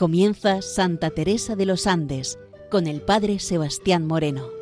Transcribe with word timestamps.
Comienza 0.00 0.62
Santa 0.62 1.10
Teresa 1.10 1.56
de 1.56 1.66
los 1.66 1.86
Andes 1.86 2.38
con 2.70 2.86
el 2.86 3.02
Padre 3.02 3.38
Sebastián 3.38 4.06
Moreno. 4.06 4.59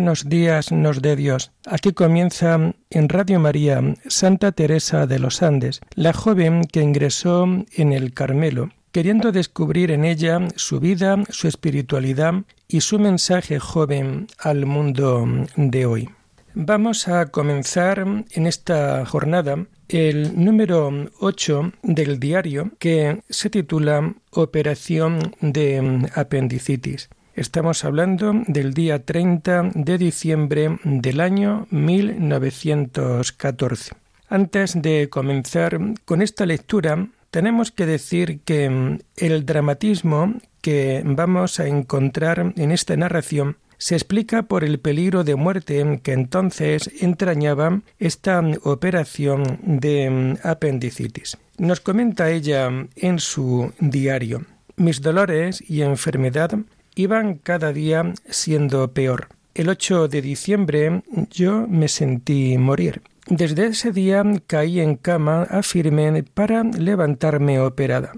Buenos 0.00 0.30
días 0.30 0.72
nos 0.72 1.02
dé 1.02 1.14
Dios. 1.14 1.52
Aquí 1.66 1.92
comienza 1.92 2.72
en 2.88 3.08
Radio 3.10 3.38
María 3.38 3.82
Santa 4.08 4.50
Teresa 4.50 5.06
de 5.06 5.18
los 5.18 5.42
Andes, 5.42 5.82
la 5.94 6.14
joven 6.14 6.64
que 6.64 6.80
ingresó 6.80 7.44
en 7.76 7.92
el 7.92 8.14
Carmelo, 8.14 8.70
queriendo 8.92 9.30
descubrir 9.30 9.90
en 9.90 10.06
ella 10.06 10.40
su 10.56 10.80
vida, 10.80 11.22
su 11.28 11.48
espiritualidad 11.48 12.32
y 12.66 12.80
su 12.80 12.98
mensaje 12.98 13.58
joven 13.58 14.28
al 14.38 14.64
mundo 14.64 15.28
de 15.56 15.84
hoy. 15.84 16.08
Vamos 16.54 17.06
a 17.06 17.26
comenzar 17.26 17.98
en 18.30 18.46
esta 18.46 19.04
jornada 19.04 19.66
el 19.90 20.42
número 20.42 21.10
8 21.20 21.72
del 21.82 22.18
diario 22.18 22.70
que 22.78 23.20
se 23.28 23.50
titula 23.50 24.14
Operación 24.30 25.36
de 25.42 26.08
apendicitis. 26.14 27.10
Estamos 27.34 27.84
hablando 27.84 28.32
del 28.48 28.74
día 28.74 29.04
30 29.04 29.70
de 29.74 29.98
diciembre 29.98 30.78
del 30.82 31.20
año 31.20 31.68
1914. 31.70 33.92
Antes 34.28 34.82
de 34.82 35.08
comenzar 35.08 35.78
con 36.04 36.22
esta 36.22 36.44
lectura, 36.44 37.06
tenemos 37.30 37.70
que 37.70 37.86
decir 37.86 38.40
que 38.40 38.98
el 39.16 39.46
dramatismo 39.46 40.34
que 40.60 41.02
vamos 41.04 41.60
a 41.60 41.68
encontrar 41.68 42.52
en 42.56 42.72
esta 42.72 42.96
narración 42.96 43.58
se 43.78 43.94
explica 43.94 44.42
por 44.42 44.64
el 44.64 44.80
peligro 44.80 45.22
de 45.22 45.36
muerte 45.36 46.00
que 46.02 46.12
entonces 46.12 46.90
entrañaba 47.00 47.80
esta 47.98 48.42
operación 48.64 49.60
de 49.62 50.36
apendicitis. 50.42 51.38
Nos 51.58 51.78
comenta 51.80 52.30
ella 52.30 52.68
en 52.96 53.20
su 53.20 53.72
diario, 53.78 54.44
mis 54.76 55.00
dolores 55.00 55.62
y 55.66 55.82
enfermedad 55.82 56.58
iban 56.94 57.36
cada 57.36 57.72
día 57.72 58.14
siendo 58.28 58.92
peor. 58.92 59.28
El 59.54 59.68
8 59.68 60.08
de 60.08 60.22
diciembre 60.22 61.02
yo 61.30 61.66
me 61.68 61.88
sentí 61.88 62.56
morir. 62.56 63.02
Desde 63.26 63.66
ese 63.66 63.92
día 63.92 64.24
caí 64.46 64.80
en 64.80 64.96
cama 64.96 65.42
afirme 65.42 66.22
para 66.22 66.64
levantarme 66.64 67.60
operada. 67.60 68.12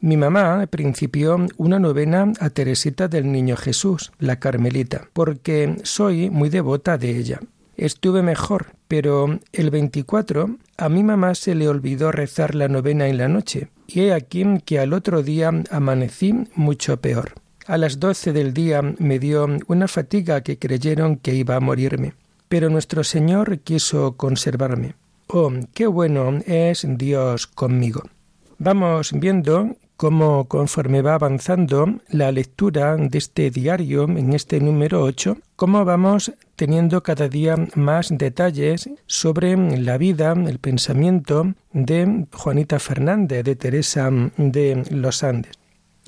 Mi 0.00 0.16
mamá 0.16 0.66
principió 0.70 1.38
una 1.56 1.78
novena 1.78 2.32
a 2.38 2.50
Teresita 2.50 3.08
del 3.08 3.32
Niño 3.32 3.56
Jesús, 3.56 4.12
la 4.18 4.38
Carmelita, 4.38 5.08
porque 5.12 5.76
soy 5.82 6.30
muy 6.30 6.50
devota 6.50 6.98
de 6.98 7.16
ella. 7.16 7.40
Estuve 7.76 8.22
mejor, 8.22 8.66
pero 8.86 9.38
el 9.52 9.70
24 9.70 10.56
a 10.76 10.88
mi 10.88 11.02
mamá 11.02 11.34
se 11.34 11.54
le 11.54 11.68
olvidó 11.68 12.12
rezar 12.12 12.54
la 12.54 12.68
novena 12.68 13.08
en 13.08 13.18
la 13.18 13.28
noche, 13.28 13.68
y 13.86 14.00
he 14.00 14.12
aquí 14.12 14.44
que 14.64 14.78
al 14.78 14.92
otro 14.92 15.22
día 15.22 15.50
amanecí 15.70 16.34
mucho 16.54 17.00
peor. 17.00 17.32
A 17.68 17.76
las 17.76 18.00
doce 18.00 18.32
del 18.32 18.54
día 18.54 18.80
me 18.80 19.18
dio 19.18 19.46
una 19.66 19.88
fatiga 19.88 20.40
que 20.40 20.58
creyeron 20.58 21.16
que 21.16 21.34
iba 21.34 21.54
a 21.54 21.60
morirme. 21.60 22.14
Pero 22.48 22.70
nuestro 22.70 23.04
Señor 23.04 23.58
quiso 23.58 24.16
conservarme. 24.16 24.94
Oh, 25.26 25.52
qué 25.74 25.86
bueno 25.86 26.38
es 26.46 26.86
Dios 26.88 27.46
conmigo. 27.46 28.04
Vamos 28.56 29.12
viendo 29.12 29.76
cómo 29.98 30.46
conforme 30.46 31.02
va 31.02 31.12
avanzando 31.12 32.00
la 32.08 32.32
lectura 32.32 32.96
de 32.96 33.18
este 33.18 33.50
diario 33.50 34.04
en 34.04 34.32
este 34.32 34.60
número 34.60 35.02
8, 35.02 35.36
cómo 35.54 35.84
vamos 35.84 36.32
teniendo 36.56 37.02
cada 37.02 37.28
día 37.28 37.56
más 37.74 38.08
detalles 38.16 38.88
sobre 39.04 39.54
la 39.76 39.98
vida, 39.98 40.32
el 40.32 40.58
pensamiento 40.58 41.52
de 41.74 42.24
Juanita 42.32 42.78
Fernández, 42.78 43.44
de 43.44 43.56
Teresa 43.56 44.08
de 44.38 44.84
los 44.90 45.22
Andes. 45.22 45.57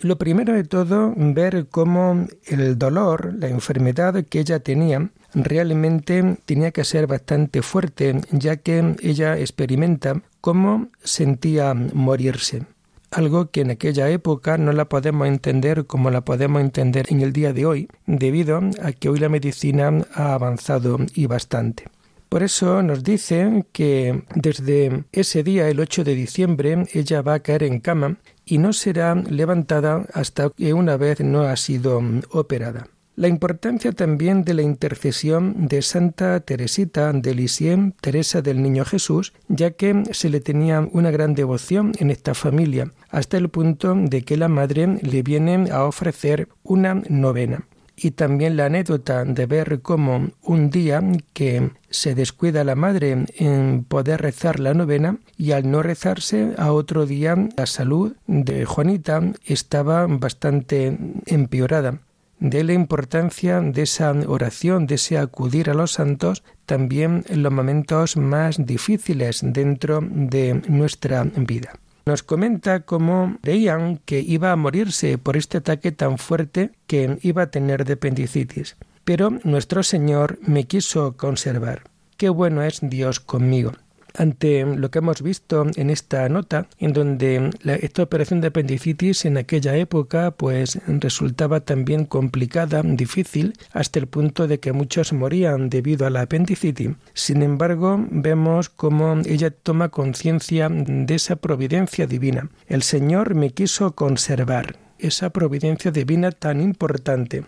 Lo 0.03 0.17
primero 0.17 0.55
de 0.55 0.65
todo, 0.65 1.13
ver 1.15 1.67
cómo 1.71 2.27
el 2.47 2.79
dolor, 2.79 3.35
la 3.39 3.49
enfermedad 3.49 4.25
que 4.25 4.41
ella 4.41 4.61
tenía, 4.61 5.11
realmente 5.35 6.39
tenía 6.47 6.71
que 6.71 6.85
ser 6.85 7.07
bastante 7.07 7.61
fuerte, 7.61 8.19
ya 8.31 8.57
que 8.57 8.97
ella 9.03 9.39
experimenta 9.39 10.23
cómo 10.41 10.89
sentía 11.05 11.75
morirse. 11.75 12.65
Algo 13.11 13.51
que 13.51 13.61
en 13.61 13.73
aquella 13.73 14.09
época 14.09 14.57
no 14.57 14.73
la 14.73 14.87
podemos 14.87 15.29
entender 15.29 15.85
como 15.85 16.11
la 16.11 16.23
podemos 16.23 16.63
entender 16.63 17.07
en 17.11 17.21
el 17.21 17.35
día 17.35 17.53
de 17.53 17.67
hoy, 17.67 17.89
debido 18.07 18.61
a 18.83 18.93
que 18.93 19.11
hoy 19.11 19.19
la 19.19 19.29
medicina 19.29 19.93
ha 20.15 20.33
avanzado 20.33 20.99
y 21.15 21.27
bastante. 21.27 21.89
Por 22.31 22.45
eso 22.45 22.81
nos 22.83 23.03
dice 23.03 23.67
que 23.73 24.23
desde 24.37 25.03
ese 25.11 25.43
día, 25.43 25.69
el 25.69 25.81
8 25.81 26.05
de 26.05 26.15
diciembre, 26.15 26.85
ella 26.95 27.23
va 27.23 27.35
a 27.35 27.41
caer 27.41 27.65
en 27.65 27.81
cama 27.81 28.19
y 28.45 28.59
no 28.59 28.73
será 28.73 29.15
levantada 29.15 30.07
hasta 30.13 30.51
que 30.51 30.75
una 30.75 30.97
vez 30.97 31.21
no 31.21 31.43
ha 31.43 31.57
sido 31.57 32.03
operada. 32.31 32.89
La 33.17 33.29
importancia 33.29 33.93
también 33.93 34.45
de 34.45 34.55
la 34.55 34.63
intercesión 34.63 35.67
de 35.69 35.83
Santa 35.83 36.41
Teresita 36.41 37.13
de 37.13 37.35
Lisieux, 37.35 37.93
Teresa 38.01 38.41
del 38.41 38.63
Niño 38.63 38.85
Jesús, 38.87 39.35
ya 39.49 39.73
que 39.73 40.05
se 40.13 40.31
le 40.31 40.41
tenía 40.41 40.89
una 40.93 41.11
gran 41.11 41.35
devoción 41.35 41.93
en 41.99 42.11
esta 42.11 42.35
familia, 42.35 42.93
hasta 43.11 43.37
el 43.37 43.51
punto 43.51 43.95
de 43.95 44.23
que 44.23 44.39
la 44.39 44.49
madre 44.49 44.99
le 45.03 45.23
viene 45.23 45.71
a 45.71 45.85
ofrecer 45.85 46.49
una 46.63 46.95
novena 46.95 47.67
y 48.03 48.13
también 48.13 48.57
la 48.57 48.67
anécdota 48.67 49.25
de 49.25 49.47
ver 49.47 49.81
cómo 49.83 50.31
un 50.43 50.71
día 50.71 51.03
que 51.35 51.71
se 51.91 52.15
descuida 52.15 52.65
la 52.65 52.75
madre 52.75 53.27
en 53.37 53.85
poder 53.85 54.23
rezar 54.23 54.59
la 54.59 54.73
novena 54.73 55.19
y 55.37 55.53
al 55.53 55.71
no 55.71 55.83
rezarse 55.83 56.55
a 56.57 56.73
otro 56.73 57.05
día 57.05 57.37
la 57.57 57.67
salud 57.67 58.15
de 58.27 58.65
Juanita 58.65 59.21
estaba 59.45 60.07
bastante 60.07 60.97
empeorada. 61.27 61.99
De 62.39 62.65
la 62.65 62.73
importancia 62.73 63.61
de 63.61 63.83
esa 63.83 64.13
oración, 64.27 64.87
de 64.87 64.95
ese 64.95 65.19
acudir 65.19 65.69
a 65.69 65.75
los 65.75 65.93
santos, 65.93 66.43
también 66.65 67.25
en 67.29 67.43
los 67.43 67.53
momentos 67.53 68.17
más 68.17 68.65
difíciles 68.65 69.41
dentro 69.43 70.01
de 70.03 70.63
nuestra 70.69 71.25
vida 71.25 71.79
nos 72.11 72.25
comenta 72.25 72.81
cómo 72.81 73.39
creían 73.41 73.99
que 74.05 74.19
iba 74.19 74.51
a 74.51 74.57
morirse 74.57 75.17
por 75.17 75.37
este 75.37 75.59
ataque 75.59 75.93
tan 75.93 76.19
fuerte 76.19 76.73
que 76.89 77.19
iba 77.23 77.43
a 77.43 77.51
tener 77.53 77.85
de 77.85 77.93
apendicitis. 77.93 78.77
Pero 79.05 79.39
nuestro 79.45 79.85
Señor 79.85 80.41
me 80.43 80.65
quiso 80.65 81.17
conservar. 81.17 81.85
Qué 82.17 82.29
bueno 82.29 82.65
es 82.65 82.81
Dios 82.83 83.21
conmigo 83.21 83.75
ante 84.17 84.65
lo 84.65 84.91
que 84.91 84.99
hemos 84.99 85.23
visto 85.23 85.67
en 85.77 85.91
esta 85.91 86.29
nota, 86.29 86.67
en 86.79 86.93
donde 86.93 87.51
esta 87.65 88.03
operación 88.03 88.41
de 88.41 88.49
apendicitis 88.49 89.25
en 89.25 89.37
aquella 89.37 89.77
época 89.77 90.33
pues 90.33 90.79
resultaba 90.87 91.61
también 91.61 92.05
complicada, 92.05 92.83
difícil, 92.83 93.55
hasta 93.73 93.99
el 93.99 94.07
punto 94.07 94.47
de 94.47 94.61
que 94.61 94.73
muchos 94.73 95.13
morían 95.13 95.71
debido 95.71 96.07
a 96.07 96.11
la 96.11 96.23
apendicitis. 96.23 96.91
Sin 97.15 97.43
embargo, 97.43 98.05
vemos 98.11 98.69
cómo 98.69 99.21
ella 99.25 99.51
toma 99.51 99.89
conciencia 99.89 100.69
de 100.71 101.15
esa 101.15 101.37
providencia 101.37 102.07
divina. 102.07 102.51
El 102.67 102.83
Señor 102.83 103.35
me 103.35 103.51
quiso 103.51 103.95
conservar, 103.95 104.77
esa 104.99 105.31
providencia 105.31 105.91
divina 105.91 106.31
tan 106.31 106.61
importante 106.61 107.45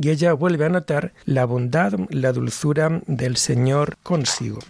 y 0.00 0.10
ella 0.10 0.32
vuelve 0.32 0.64
a 0.64 0.68
notar 0.68 1.12
la 1.24 1.44
bondad, 1.44 1.94
la 2.10 2.32
dulzura 2.32 3.02
del 3.06 3.36
Señor 3.36 3.96
consigo. 4.02 4.60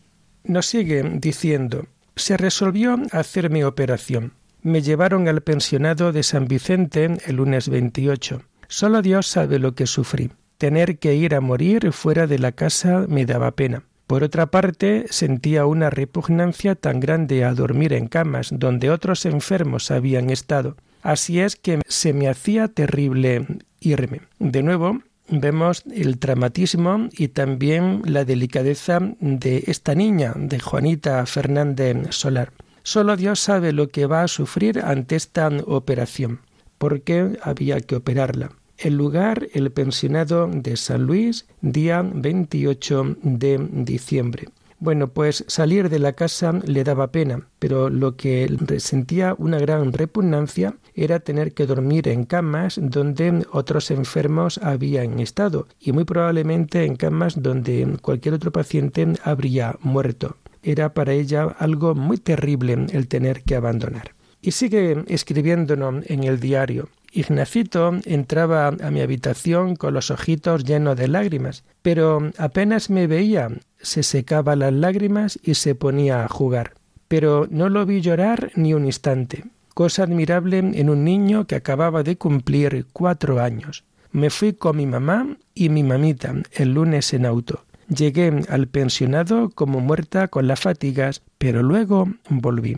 Nos 0.49 0.65
sigue 0.65 1.03
diciendo, 1.03 1.89
se 2.17 2.39
resolvió 2.39 2.97
hacer 3.13 3.51
mi 3.51 3.63
operación. 3.65 4.33
Me 4.63 4.81
llevaron 4.81 5.29
al 5.29 5.43
pensionado 5.43 6.11
de 6.11 6.23
San 6.23 6.49
Vicente 6.49 7.19
el 7.27 7.37
lunes 7.37 7.69
28. 7.69 8.41
Solo 8.67 9.03
Dios 9.03 9.27
sabe 9.27 9.59
lo 9.59 9.75
que 9.75 9.87
sufrí. 9.87 10.31
Tener 10.57 10.99
que 10.99 11.15
ir 11.15 11.35
a 11.35 11.43
morir 11.43 11.93
fuera 11.93 12.27
de 12.27 12.39
la 12.39 12.53
casa 12.53 13.05
me 13.09 13.27
daba 13.27 13.51
pena. 13.51 13.83
Por 14.07 14.25
otra 14.25 14.47
parte, 14.47 15.05
sentía 15.11 15.67
una 15.67 15.91
repugnancia 15.91 16.75
tan 16.75 16.99
grande 16.99 17.45
a 17.45 17.53
dormir 17.53 17.93
en 17.93 18.09
camas 18.09 18.49
donde 18.51 18.89
otros 18.89 19.27
enfermos 19.27 19.91
habían 19.91 20.31
estado. 20.31 20.77
Así 21.03 21.41
es 21.41 21.57
que 21.57 21.83
se 21.87 22.15
me 22.15 22.27
hacía 22.27 22.69
terrible 22.69 23.47
irme. 23.81 24.23
De 24.39 24.63
nuevo, 24.63 25.03
vemos 25.29 25.83
el 25.93 26.19
dramatismo 26.19 27.09
y 27.13 27.29
también 27.29 28.03
la 28.05 28.25
delicadeza 28.25 29.01
de 29.21 29.65
esta 29.67 29.95
niña, 29.95 30.33
de 30.37 30.59
Juanita 30.59 31.25
Fernández 31.27 32.09
Solar. 32.11 32.53
Solo 32.83 33.17
Dios 33.17 33.41
sabe 33.41 33.73
lo 33.73 33.89
que 33.89 34.07
va 34.07 34.23
a 34.23 34.29
sufrir 34.29 34.81
ante 34.81 35.17
esta 35.17 35.49
operación, 35.67 36.41
porque 36.79 37.39
había 37.43 37.81
que 37.81 37.97
operarla. 37.97 38.51
El 38.79 38.97
lugar, 38.97 39.49
el 39.53 39.71
pensionado 39.73 40.49
de 40.49 40.77
San 40.77 41.03
Luis, 41.03 41.47
día 41.61 42.03
28 42.03 43.17
de 43.23 43.69
diciembre. 43.73 44.49
Bueno, 44.81 45.09
pues 45.09 45.45
salir 45.49 45.89
de 45.89 45.99
la 45.99 46.13
casa 46.13 46.53
le 46.65 46.85
daba 46.85 47.11
pena, 47.11 47.49
pero 47.59 47.91
lo 47.91 48.17
que 48.17 48.49
sentía 48.79 49.35
una 49.37 49.59
gran 49.59 49.93
repugnancia 49.93 50.77
era 51.05 51.21
tener 51.21 51.53
que 51.53 51.67
dormir 51.67 52.09
en 52.09 52.25
camas 52.25 52.79
donde 52.83 53.47
otros 53.53 53.91
enfermos 53.91 54.59
habían 54.59 55.21
estado 55.21 55.69
y 55.79 55.93
muy 55.93 56.05
probablemente 56.05 56.85
en 56.85 56.97
camas 56.97 57.41
donde 57.41 57.97
cualquier 58.03 58.35
otro 58.35 58.51
paciente 58.51 59.07
habría 59.23 59.77
muerto. 59.81 60.37
Era 60.63 60.93
para 60.95 61.13
ella 61.13 61.45
algo 61.59 61.95
muy 61.95 62.19
terrible 62.19 62.87
el 62.93 63.07
tener 63.07 63.43
que 63.43 63.55
abandonar. 63.55 64.15
Y 64.41 64.53
sigue 64.53 65.05
escribiéndonos 65.07 66.05
en 66.07 66.25
el 66.25 66.41
diario. 66.41 66.89
Ignacito 67.13 67.99
entraba 68.05 68.69
a 68.69 68.91
mi 68.91 69.01
habitación 69.01 69.77
con 69.77 69.95
los 69.95 70.11
ojitos 70.11 70.65
llenos 70.65 70.97
de 70.97 71.09
lágrimas, 71.09 71.65
pero 71.83 72.31
apenas 72.39 72.91
me 72.91 73.07
veía, 73.07 73.49
se 73.81 74.03
secaba 74.03 74.57
las 74.57 74.73
lágrimas 74.73 75.39
y 75.43 75.55
se 75.55 75.75
ponía 75.75 76.25
a 76.25 76.29
jugar. 76.29 76.75
Pero 77.09 77.47
no 77.51 77.69
lo 77.69 77.87
vi 77.87 78.01
llorar 78.03 78.53
ni 78.55 78.75
un 78.75 78.85
instante, 78.85 79.45
cosa 79.79 80.03
admirable 80.03 80.59
en 80.59 80.91
un 80.91 81.05
niño 81.05 81.47
que 81.47 81.55
acababa 81.55 82.03
de 82.03 82.17
cumplir 82.17 82.87
cuatro 82.93 83.41
años. 83.41 83.85
Me 84.11 84.29
fui 84.29 84.53
con 84.53 84.77
mi 84.77 84.87
mamá 84.87 85.37
y 85.55 85.69
mi 85.69 85.85
mamita 85.85 86.35
el 86.51 86.75
lunes 86.75 87.15
en 87.15 87.25
auto. 87.25 87.65
Llegué 87.87 88.43
al 88.49 88.67
pensionado 88.67 89.51
como 89.51 89.79
muerta 89.79 90.27
con 90.27 90.49
las 90.49 90.59
fatigas, 90.59 91.23
pero 91.39 91.63
luego 91.63 92.09
volví. 92.29 92.77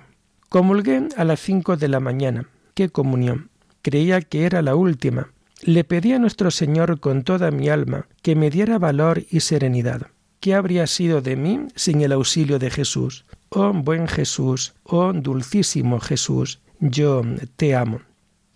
Comulgué 0.50 1.08
a 1.16 1.24
las 1.24 1.40
cinco 1.40 1.78
de 1.78 1.88
la 1.88 2.00
mañana. 2.00 2.50
¡Qué 2.74 2.90
comunión! 2.90 3.48
Creía 3.80 4.20
que 4.20 4.44
era 4.44 4.60
la 4.60 4.74
última. 4.74 5.30
Le 5.62 5.84
pedí 5.84 6.12
a 6.12 6.18
nuestro 6.18 6.50
Señor 6.50 7.00
con 7.00 7.22
toda 7.22 7.50
mi 7.50 7.70
alma 7.70 8.08
que 8.20 8.36
me 8.36 8.50
diera 8.50 8.78
valor 8.78 9.24
y 9.30 9.40
serenidad. 9.40 10.08
¿Qué 10.38 10.54
habría 10.54 10.86
sido 10.86 11.22
de 11.22 11.36
mí 11.36 11.60
sin 11.76 12.02
el 12.02 12.12
auxilio 12.12 12.58
de 12.58 12.68
Jesús? 12.68 13.24
Oh 13.48 13.72
buen 13.72 14.06
Jesús, 14.06 14.74
oh 14.84 15.14
dulcísimo 15.14 15.98
Jesús, 15.98 16.60
yo 16.80 17.22
te 17.56 17.74
amo. 17.74 18.00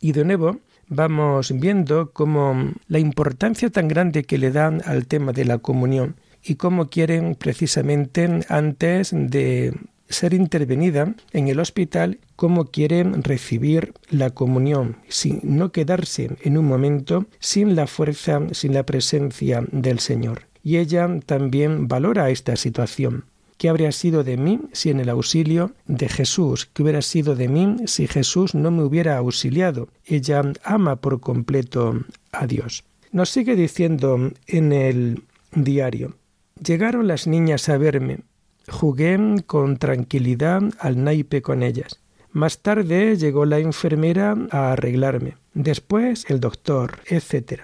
Y 0.01 0.13
de 0.13 0.25
nuevo 0.25 0.59
vamos 0.89 1.53
viendo 1.59 2.13
cómo 2.13 2.73
la 2.89 2.99
importancia 2.99 3.71
tan 3.71 3.89
grande 3.89 4.25
que 4.25 4.39
le 4.39 4.51
dan 4.51 4.83
al 4.85 5.07
tema 5.07 5.33
de 5.33 5.45
la 5.45 5.59
comunión 5.59 6.17
y 6.43 6.57
cómo 6.57 6.91
quieren 6.91 7.37
precisamente 7.37 8.41
antes 8.49 9.11
de 9.15 9.75
ser 10.09 10.35
intervenida 10.35 11.15
en 11.33 11.49
el 11.49 11.59
hospital 11.59 12.19
cómo 12.37 12.67
quieren 12.67 13.23
recibir 13.23 13.95
la 14.11 14.31
comunión, 14.31 14.99
sin 15.09 15.41
no 15.43 15.73
quedarse 15.73 16.37
en 16.43 16.59
un 16.59 16.67
momento 16.67 17.27
sin 17.41 17.75
la 17.75 17.87
fuerza, 17.87 18.41
sin 18.53 18.75
la 18.75 18.85
presencia 18.85 19.65
del 19.73 20.01
Señor. 20.01 20.43
Y 20.63 20.77
ella 20.77 21.09
también 21.27 21.89
valora 21.89 22.31
esta 22.31 22.57
situación. 22.57 23.25
¿Qué 23.57 23.69
habría 23.69 23.93
sido 23.93 24.25
de 24.25 24.37
mí 24.37 24.61
si 24.73 24.91
en 24.91 25.01
el 25.01 25.09
auxilio 25.09 25.73
de 25.87 26.09
Jesús? 26.09 26.67
¿Qué 26.73 26.83
hubiera 26.83 27.03
sido 27.03 27.35
de 27.35 27.49
mí 27.49 27.77
si 27.87 28.07
Jesús 28.07 28.55
no 28.55 28.71
me 28.71 28.83
hubiera 28.83 29.17
auxiliado? 29.17 29.89
Ella 30.05 30.43
ama 30.65 30.97
por 30.97 31.21
completo 31.21 32.01
a 32.33 32.47
Dios. 32.47 32.85
Nos 33.13 33.31
sigue 33.31 33.55
diciendo 33.55 34.33
en 34.47 34.73
el 34.73 35.23
diario, 35.53 36.17
llegaron 36.61 37.07
las 37.07 37.27
niñas 37.27 37.69
a 37.69 37.79
verme, 37.79 38.21
Jugué 38.69 39.19
con 39.47 39.77
tranquilidad 39.77 40.63
al 40.79 41.05
naipe 41.05 41.43
con 41.43 41.63
ellas. 41.63 42.01
Más 42.33 42.59
tarde 42.63 43.17
llegó 43.17 43.45
la 43.45 43.59
enfermera 43.59 44.35
a 44.51 44.73
arreglarme, 44.73 45.37
después 45.53 46.25
el 46.29 46.41
doctor, 46.41 46.99
etc. 47.07 47.63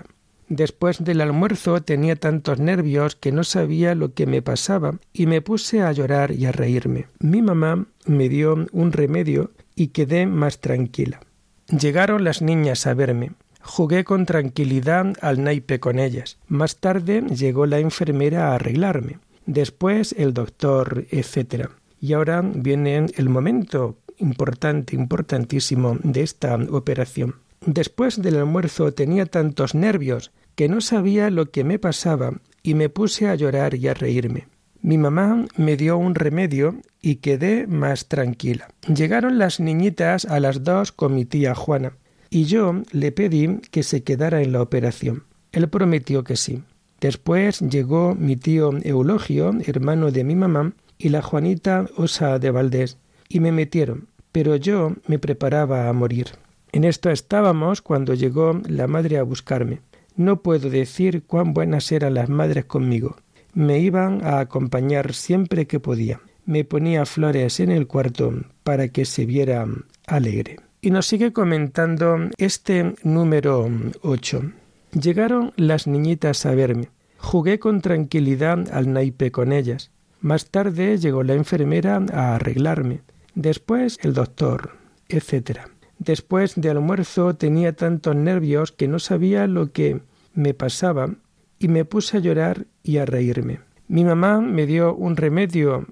Después 0.51 1.03
del 1.03 1.23
almuerzo 1.23 1.81
tenía 1.81 2.17
tantos 2.17 2.59
nervios 2.59 3.17
que 3.17 3.33
no 3.33 3.43
sabía 3.45 3.95
lo 3.95 4.13
que 4.13 4.27
me 4.27 4.43
pasaba 4.43 4.99
y 5.15 5.25
me 5.25 5.41
puse 5.41 5.81
a 5.81 5.93
llorar 5.93 6.33
y 6.33 6.45
a 6.45 6.53
reírme. 6.53 7.07
Mi 7.21 7.41
mamá 7.41 7.87
me 8.05 8.29
dio 8.29 8.67
un 8.73 8.93
remedio 8.93 9.53
y 9.75 9.89
quedé 9.89 10.27
más 10.27 10.61
tranquila. 10.61 11.21
Llegaron 11.69 12.25
las 12.25 12.43
niñas 12.43 12.87
a 12.87 12.93
verme. 12.93 13.31
Jugué 13.63 14.05
con 14.05 14.27
tranquilidad 14.27 15.15
al 15.23 15.43
naipe 15.43 15.81
con 15.81 15.99
ellas. 15.99 16.37
Más 16.49 16.77
tarde 16.77 17.23
llegó 17.23 17.65
la 17.65 17.79
enfermera 17.79 18.49
a 18.49 18.57
arreglarme 18.57 19.19
después 19.47 20.15
el 20.17 20.33
doctor, 20.33 21.07
etc. 21.11 21.71
Y 22.01 22.13
ahora 22.13 22.43
viene 22.43 23.07
el 23.17 23.29
momento 23.29 23.99
importante, 24.19 24.95
importantísimo 24.95 25.99
de 26.03 26.23
esta 26.23 26.55
operación. 26.71 27.37
Después 27.65 28.21
del 28.23 28.37
almuerzo 28.37 28.93
tenía 28.93 29.27
tantos 29.27 29.75
nervios 29.75 30.33
que 30.55 30.69
no 30.69 30.81
sabía 30.81 31.31
lo 31.31 31.51
que 31.51 31.65
me 31.65 31.79
pasaba 31.79 32.33
y 32.63 32.75
me 32.75 32.89
puse 32.89 33.29
a 33.29 33.35
llorar 33.35 33.75
y 33.75 33.89
a 33.89 33.95
reírme. 33.95 34.49
Mi 34.83 34.97
mamá 34.97 35.45
me 35.57 35.77
dio 35.77 35.99
un 35.99 36.15
remedio 36.15 36.77
y 37.03 37.17
quedé 37.17 37.67
más 37.67 38.09
tranquila. 38.09 38.69
Llegaron 38.89 39.39
las 39.39 39.61
niñitas 39.61 40.25
a 40.25 40.41
las 40.41 40.65
dos 40.65 40.91
con 40.91 41.15
mi 41.15 41.27
tía 41.27 41.55
Juana 41.55 41.93
y 42.31 42.45
yo 42.45 42.83
le 42.93 43.13
pedí 43.13 43.61
que 43.71 43.83
se 43.83 44.03
quedara 44.03 44.41
en 44.41 44.53
la 44.53 44.63
operación. 44.63 45.25
Él 45.53 45.69
prometió 45.69 46.25
que 46.25 46.37
sí. 46.37 46.63
Después 47.01 47.61
llegó 47.61 48.15
mi 48.15 48.37
tío 48.37 48.73
Eulogio, 48.83 49.53
hermano 49.67 50.11
de 50.11 50.23
mi 50.23 50.35
mamá, 50.35 50.75
y 50.97 51.09
la 51.09 51.23
Juanita 51.23 51.87
Osa 51.97 52.39
de 52.39 52.51
Valdés, 52.51 52.99
y 53.29 53.41
me 53.41 53.53
metieron, 53.53 54.09
pero 54.33 54.57
yo 54.57 54.95
me 55.07 55.19
preparaba 55.19 55.89
a 55.89 55.93
morir. 55.93 56.27
En 56.73 56.85
esto 56.85 57.11
estábamos 57.11 57.83
cuando 57.83 58.15
llegó 58.15 58.61
la 58.69 58.87
madre 58.87 59.19
a 59.19 59.23
buscarme. 59.23 59.81
No 60.17 60.43
puedo 60.43 60.71
decir 60.71 61.25
cuán 61.27 61.53
buenas 61.53 61.91
eran 61.93 62.15
las 62.15 62.29
madres 62.29 62.65
conmigo. 62.65 63.17
Me 63.55 63.79
iban 63.81 64.25
a 64.25 64.41
acompañar 64.41 65.15
siempre 65.15 65.67
que 65.67 65.81
podía. 65.81 66.21
Me 66.47 66.65
ponía 66.65 67.07
flores 67.07 67.61
en 67.61 67.71
el 67.71 67.87
cuarto 67.87 68.33
para 68.63 68.89
que 68.89 69.05
se 69.05 69.27
viera 69.27 69.67
alegre. 70.07 70.57
Y 70.81 70.91
nos 70.91 71.07
sigue 71.07 71.33
comentando 71.33 72.17
este 72.39 72.95
número 73.03 73.69
8. 74.03 74.53
Llegaron 75.01 75.53
las 75.57 75.87
niñitas 75.87 76.47
a 76.47 76.55
verme. 76.55 76.89
Jugué 77.19 77.59
con 77.59 77.81
tranquilidad 77.81 78.73
al 78.73 78.93
naipe 78.93 79.31
con 79.31 79.53
ellas. 79.53 79.91
Más 80.21 80.51
tarde 80.51 80.99
llegó 80.99 81.23
la 81.23 81.35
enfermera 81.35 82.03
a 82.13 82.37
arreglarme. 82.37 83.03
Después 83.35 83.99
el 84.03 84.15
doctor, 84.15 84.73
etc. 85.09 85.61
Después 86.01 86.55
de 86.57 86.71
almuerzo 86.71 87.37
tenía 87.37 87.75
tantos 87.75 88.17
nervios 88.17 88.73
que 88.73 88.89
no 88.89 88.99
sabía 88.99 89.47
lo 89.47 89.71
que 89.71 90.01
me 90.33 90.55
pasaba 90.55 91.15
y 91.59 91.69
me 91.69 91.85
puse 91.85 92.17
a 92.17 92.21
llorar 92.21 92.67
y 92.83 92.97
a 92.97 93.05
reírme. 93.05 93.61
Mi 93.87 94.03
mamá 94.05 94.41
me 94.41 94.65
dio 94.65 94.95
un 94.95 95.17
remedio 95.17 95.87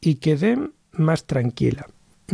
y 0.00 0.16
quedé 0.16 0.58
más 0.90 1.26
tranquila. 1.26 1.86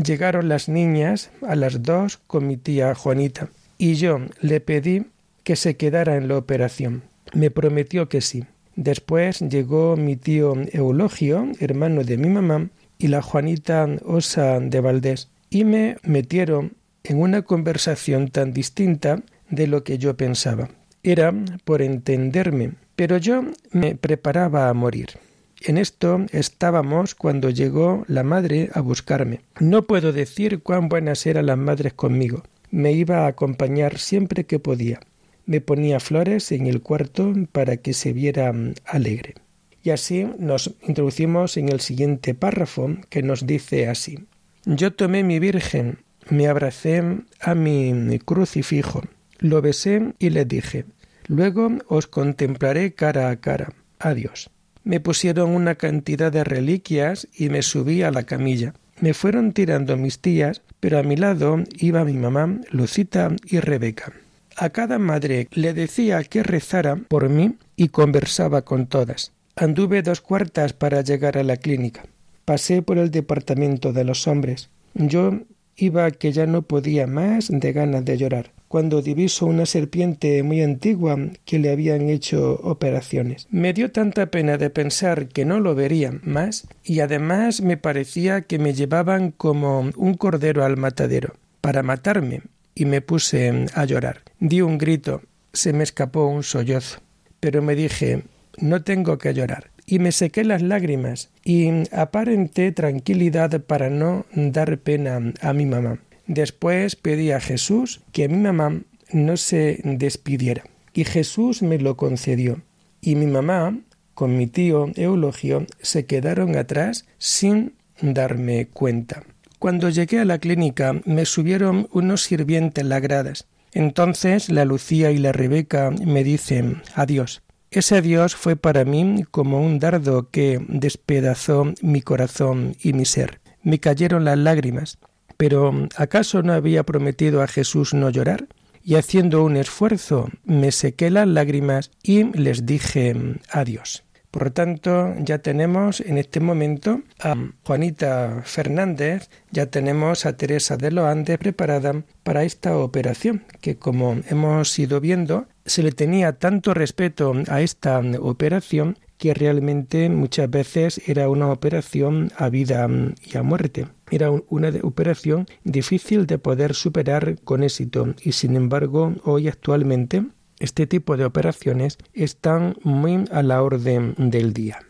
Llegaron 0.03 0.49
las 0.49 0.71
niñas 0.71 1.31
a 1.47 1.55
las 1.55 1.83
dos 1.83 2.17
con 2.17 2.47
mi 2.47 2.57
tía 2.57 2.95
Juanita 2.95 3.51
y 3.77 3.95
yo 3.95 4.21
le 4.41 4.61
pedí 4.61 5.05
que 5.45 5.55
se 5.55 5.77
quedara 5.77 6.17
en 6.17 6.29
la 6.29 6.39
operación. 6.39 7.03
Me 7.35 7.51
prometió 7.51 8.09
que 8.09 8.23
sí. 8.23 8.47
Después 8.75 9.41
llegó 9.41 9.97
mi 9.97 10.17
tío 10.17 10.55
Eulogio, 10.73 11.47
hermano 11.61 12.05
de 12.05 12.17
mi 12.17 12.31
mamá, 12.31 12.71
y 12.97 13.09
la 13.09 13.21
Juanita 13.21 13.87
Osa 14.05 14.61
de 14.61 14.81
Valdés, 14.81 15.29
y 15.51 15.65
me 15.65 15.99
metieron 16.03 16.73
en 17.09 17.21
una 17.21 17.43
conversación 17.43 18.29
tan 18.29 18.53
distinta 18.53 19.23
de 19.51 19.67
lo 19.67 19.83
que 19.83 19.99
yo 19.99 20.17
pensaba. 20.17 20.69
Era 21.03 21.35
por 21.65 21.83
entenderme, 21.83 22.75
pero 22.95 23.17
yo 23.17 23.43
me 23.73 23.97
preparaba 23.97 24.69
a 24.69 24.75
morir. 24.75 25.19
En 25.63 25.77
esto 25.77 26.25
estábamos 26.31 27.17
cuando 27.17 27.51
llegó 27.51 28.05
la 28.07 28.23
madre 28.23 28.71
a 28.75 28.81
buscarme. 28.81 29.41
No 29.59 29.83
puedo 29.83 30.13
decir 30.13 30.63
cuán 30.63 30.89
buenas 30.89 31.27
eran 31.27 31.47
las 31.47 31.59
madres 31.59 31.95
conmigo. 31.95 32.45
Me 32.71 32.93
iba 32.93 33.25
a 33.25 33.27
acompañar 33.27 33.99
siempre 33.99 34.45
que 34.45 34.61
podía 34.61 35.01
me 35.49 35.63
ponía 35.63 35.99
flores 35.99 36.53
en 36.53 36.67
el 36.67 36.83
cuarto 36.83 37.33
para 37.53 37.79
que 37.79 37.95
se 37.95 38.13
viera 38.13 38.53
mm, 38.53 38.75
alegre. 38.85 39.35
Y 39.83 39.91
así 39.91 40.27
nos 40.39 40.75
introducimos 40.87 41.57
en 41.57 41.71
el 41.71 41.81
siguiente 41.81 42.35
párrafo 42.35 42.91
que 43.09 43.23
nos 43.23 43.47
dice 43.47 43.89
así. 43.89 44.27
Yo 44.67 44.93
tomé 44.93 45.25
mi 45.25 45.39
virgen, 45.39 46.01
me 46.31 46.49
abracé 46.49 47.03
a 47.41 47.55
mi 47.55 48.19
crucifijo, 48.25 49.03
lo 49.39 49.63
besé 49.63 50.15
y 50.19 50.31
le 50.31 50.45
dije, 50.45 50.85
luego 51.27 51.71
os 51.89 52.07
contemplaré 52.07 52.93
cara 52.93 53.31
a 53.31 53.37
cara. 53.37 53.73
Adiós. 53.99 54.51
Me 54.85 55.01
pusieron 55.01 55.51
una 55.51 55.75
cantidad 55.75 56.33
de 56.33 56.45
reliquias 56.45 57.29
y 57.37 57.51
me 57.51 57.63
subí 57.63 58.03
a 58.03 58.11
la 58.11 58.23
camilla. 58.25 58.75
Me 59.01 59.15
fueron 59.15 59.53
tirando 59.53 59.97
mis 59.97 60.19
tías, 60.21 60.63
pero 60.81 60.99
a 60.99 61.03
mi 61.03 61.17
lado 61.17 61.63
iba 61.77 62.05
mi 62.05 62.15
mamá, 62.15 62.61
Lucita 62.71 63.31
y 63.45 63.61
Rebeca. 63.61 64.13
A 64.57 64.71
cada 64.71 64.99
madre 64.99 65.49
le 65.53 65.73
decía 65.73 66.23
que 66.25 66.43
rezara 66.43 66.97
por 66.97 67.29
mí 67.29 67.57
y 67.77 67.89
conversaba 67.89 68.63
con 68.63 68.87
todas. 68.87 69.33
Anduve 69.55 70.03
dos 70.03 70.21
cuartas 70.21 70.73
para 70.73 71.03
llegar 71.03 71.39
a 71.39 71.45
la 71.45 71.57
clínica. 71.57 72.05
Pasé 72.45 72.83
por 72.83 72.99
el 72.99 73.11
departamento 73.11 73.93
de 73.93 74.05
los 74.05 74.27
hombres. 74.27 74.71
Yo 74.95 75.41
iba 75.79 76.11
que 76.11 76.33
ya 76.33 76.47
no 76.47 76.63
podía 76.63 77.07
más 77.07 77.49
de 77.49 77.73
ganas 77.73 78.05
de 78.05 78.19
llorar 78.19 78.53
cuando 78.69 79.01
diviso 79.01 79.47
una 79.47 79.65
serpiente 79.65 80.43
muy 80.43 80.63
antigua 80.63 81.17
que 81.47 81.59
le 81.59 81.73
habían 81.73 82.11
hecho 82.11 82.61
operaciones. 82.63 83.47
Me 83.51 83.73
dio 83.73 83.91
tanta 83.91 84.27
pena 84.27 84.59
de 84.59 84.69
pensar 84.69 85.29
que 85.29 85.47
no 85.47 85.59
lo 85.59 85.75
vería 85.75 86.13
más 86.23 86.69
y 86.85 87.01
además 87.01 87.63
me 87.63 87.79
parecía 87.79 88.43
que 88.43 88.59
me 88.59 88.75
llevaban 88.75 89.31
como 89.31 89.91
un 89.97 90.15
cordero 90.15 90.65
al 90.65 90.77
matadero 90.77 91.35
para 91.63 91.83
matarme 91.83 92.43
y 92.75 92.85
me 92.85 93.01
puse 93.01 93.67
a 93.75 93.85
llorar. 93.87 94.21
Di 94.39 94.61
un 94.61 94.77
grito, 94.77 95.23
se 95.53 95.73
me 95.73 95.83
escapó 95.83 96.27
un 96.27 96.43
sollozo, 96.43 97.01
pero 97.41 97.63
me 97.63 97.75
dije 97.75 98.23
no 98.59 98.83
tengo 98.83 99.19
que 99.19 99.35
llorar 99.35 99.71
y 99.91 100.01
me 100.01 100.13
sequé 100.13 100.45
las 100.45 100.61
lágrimas 100.61 101.31
y 101.45 101.71
aparenté 101.93 102.73
tranquilidad 102.73 103.63
para 103.63 103.89
no 103.89 104.27
dar 104.35 104.79
pena 104.79 105.33
a 105.41 105.53
mi 105.55 105.65
mamá. 105.65 105.99
Después 106.27 106.95
pedí 106.95 107.31
a 107.31 107.41
Jesús 107.41 108.03
que 108.13 108.29
mi 108.29 108.37
mamá 108.37 108.83
no 109.13 109.39
se 109.39 109.81
despidiera 109.83 110.65
y 110.93 111.05
Jesús 111.05 111.63
me 111.63 111.79
lo 111.79 111.97
concedió. 111.97 112.61
Y 113.01 113.15
mi 113.15 113.27
mamá, 113.27 113.79
con 114.13 114.37
mi 114.37 114.47
tío 114.47 114.91
Eulogio, 114.95 115.67
se 115.81 116.05
quedaron 116.05 116.57
atrás 116.57 117.07
sin 117.17 117.73
darme 118.03 118.67
cuenta. 118.67 119.23
Cuando 119.59 119.89
llegué 119.89 120.19
a 120.19 120.27
la 120.27 120.39
clínica 120.39 121.01
me 121.07 121.25
subieron 121.25 121.89
unos 121.93 122.25
sirvientes 122.25 122.85
lagradas. 122.85 123.47
Entonces 123.73 124.51
la 124.51 124.67
Lucía 124.67 125.13
y 125.13 125.19
la 125.19 125.33
Rebeca 125.33 125.91
me 125.91 126.25
dicen 126.25 126.83
adiós. 126.95 127.43
Ese 127.71 127.97
adiós 127.97 128.35
fue 128.35 128.57
para 128.57 128.85
mí 128.85 129.25
como 129.31 129.61
un 129.61 129.79
dardo 129.79 130.31
que 130.31 130.65
despedazó 130.69 131.73
mi 131.83 132.01
corazón 132.01 132.77
y 132.83 132.95
mi 132.95 133.05
ser. 133.05 133.41
Me 133.63 133.79
cayeron 133.79 134.25
las 134.25 134.39
lágrimas. 134.39 134.99
Pero 135.37 135.89
¿acaso 135.97 136.43
no 136.43 136.53
había 136.53 136.83
prometido 136.83 137.43
a 137.43 137.47
Jesús 137.47 137.95
no 137.95 138.11
llorar? 138.11 138.49
Y 138.83 138.97
haciendo 138.97 139.45
un 139.45 139.57
esfuerzo 139.57 140.29
me 140.45 140.73
sequé 140.73 141.11
las 141.11 141.29
lágrimas 141.29 141.91
y 142.03 142.25
les 142.25 142.67
dije 142.67 143.15
adiós. 143.51 144.05
Por 144.31 144.45
lo 144.45 144.53
tanto, 144.53 145.15
ya 145.21 145.39
tenemos 145.39 146.01
en 146.01 146.19
este 146.19 146.41
momento 146.41 147.01
a 147.19 147.35
Juanita 147.65 148.43
Fernández, 148.45 149.31
ya 149.51 149.67
tenemos 149.67 150.27
a 150.27 150.37
Teresa 150.37 150.77
de 150.77 150.91
los 150.91 151.07
Andes 151.07 151.39
preparada 151.39 152.05
para 152.25 152.45
esta 152.45 152.77
operación, 152.77 153.45
que 153.63 153.79
como 153.79 154.19
hemos 154.29 154.79
ido 154.79 155.01
viendo, 155.01 155.47
se 155.69 155.83
le 155.83 155.93
tenía 155.93 156.33
tanto 156.33 156.75
respeto 156.75 157.35
a 157.49 157.61
esta 157.61 158.01
operación 158.21 158.99
que 159.19 159.35
realmente 159.35 160.09
muchas 160.09 160.49
veces 160.49 161.01
era 161.07 161.29
una 161.29 161.51
operación 161.51 162.31
a 162.37 162.49
vida 162.49 162.89
y 163.23 163.37
a 163.37 163.43
muerte. 163.43 163.89
Era 164.11 164.31
una 164.31 164.73
operación 164.83 165.47
difícil 165.65 166.27
de 166.27 166.39
poder 166.39 166.75
superar 166.75 167.37
con 167.43 167.63
éxito 167.63 168.15
y 168.23 168.33
sin 168.33 168.57
embargo 168.57 169.15
hoy 169.25 169.49
actualmente 169.49 170.25
este 170.61 170.87
tipo 170.87 171.17
de 171.17 171.25
operaciones 171.25 171.99
están 172.15 172.77
muy 172.83 173.25
a 173.31 173.43
la 173.43 173.63
orden 173.63 174.15
del 174.17 174.53
día. 174.53 174.88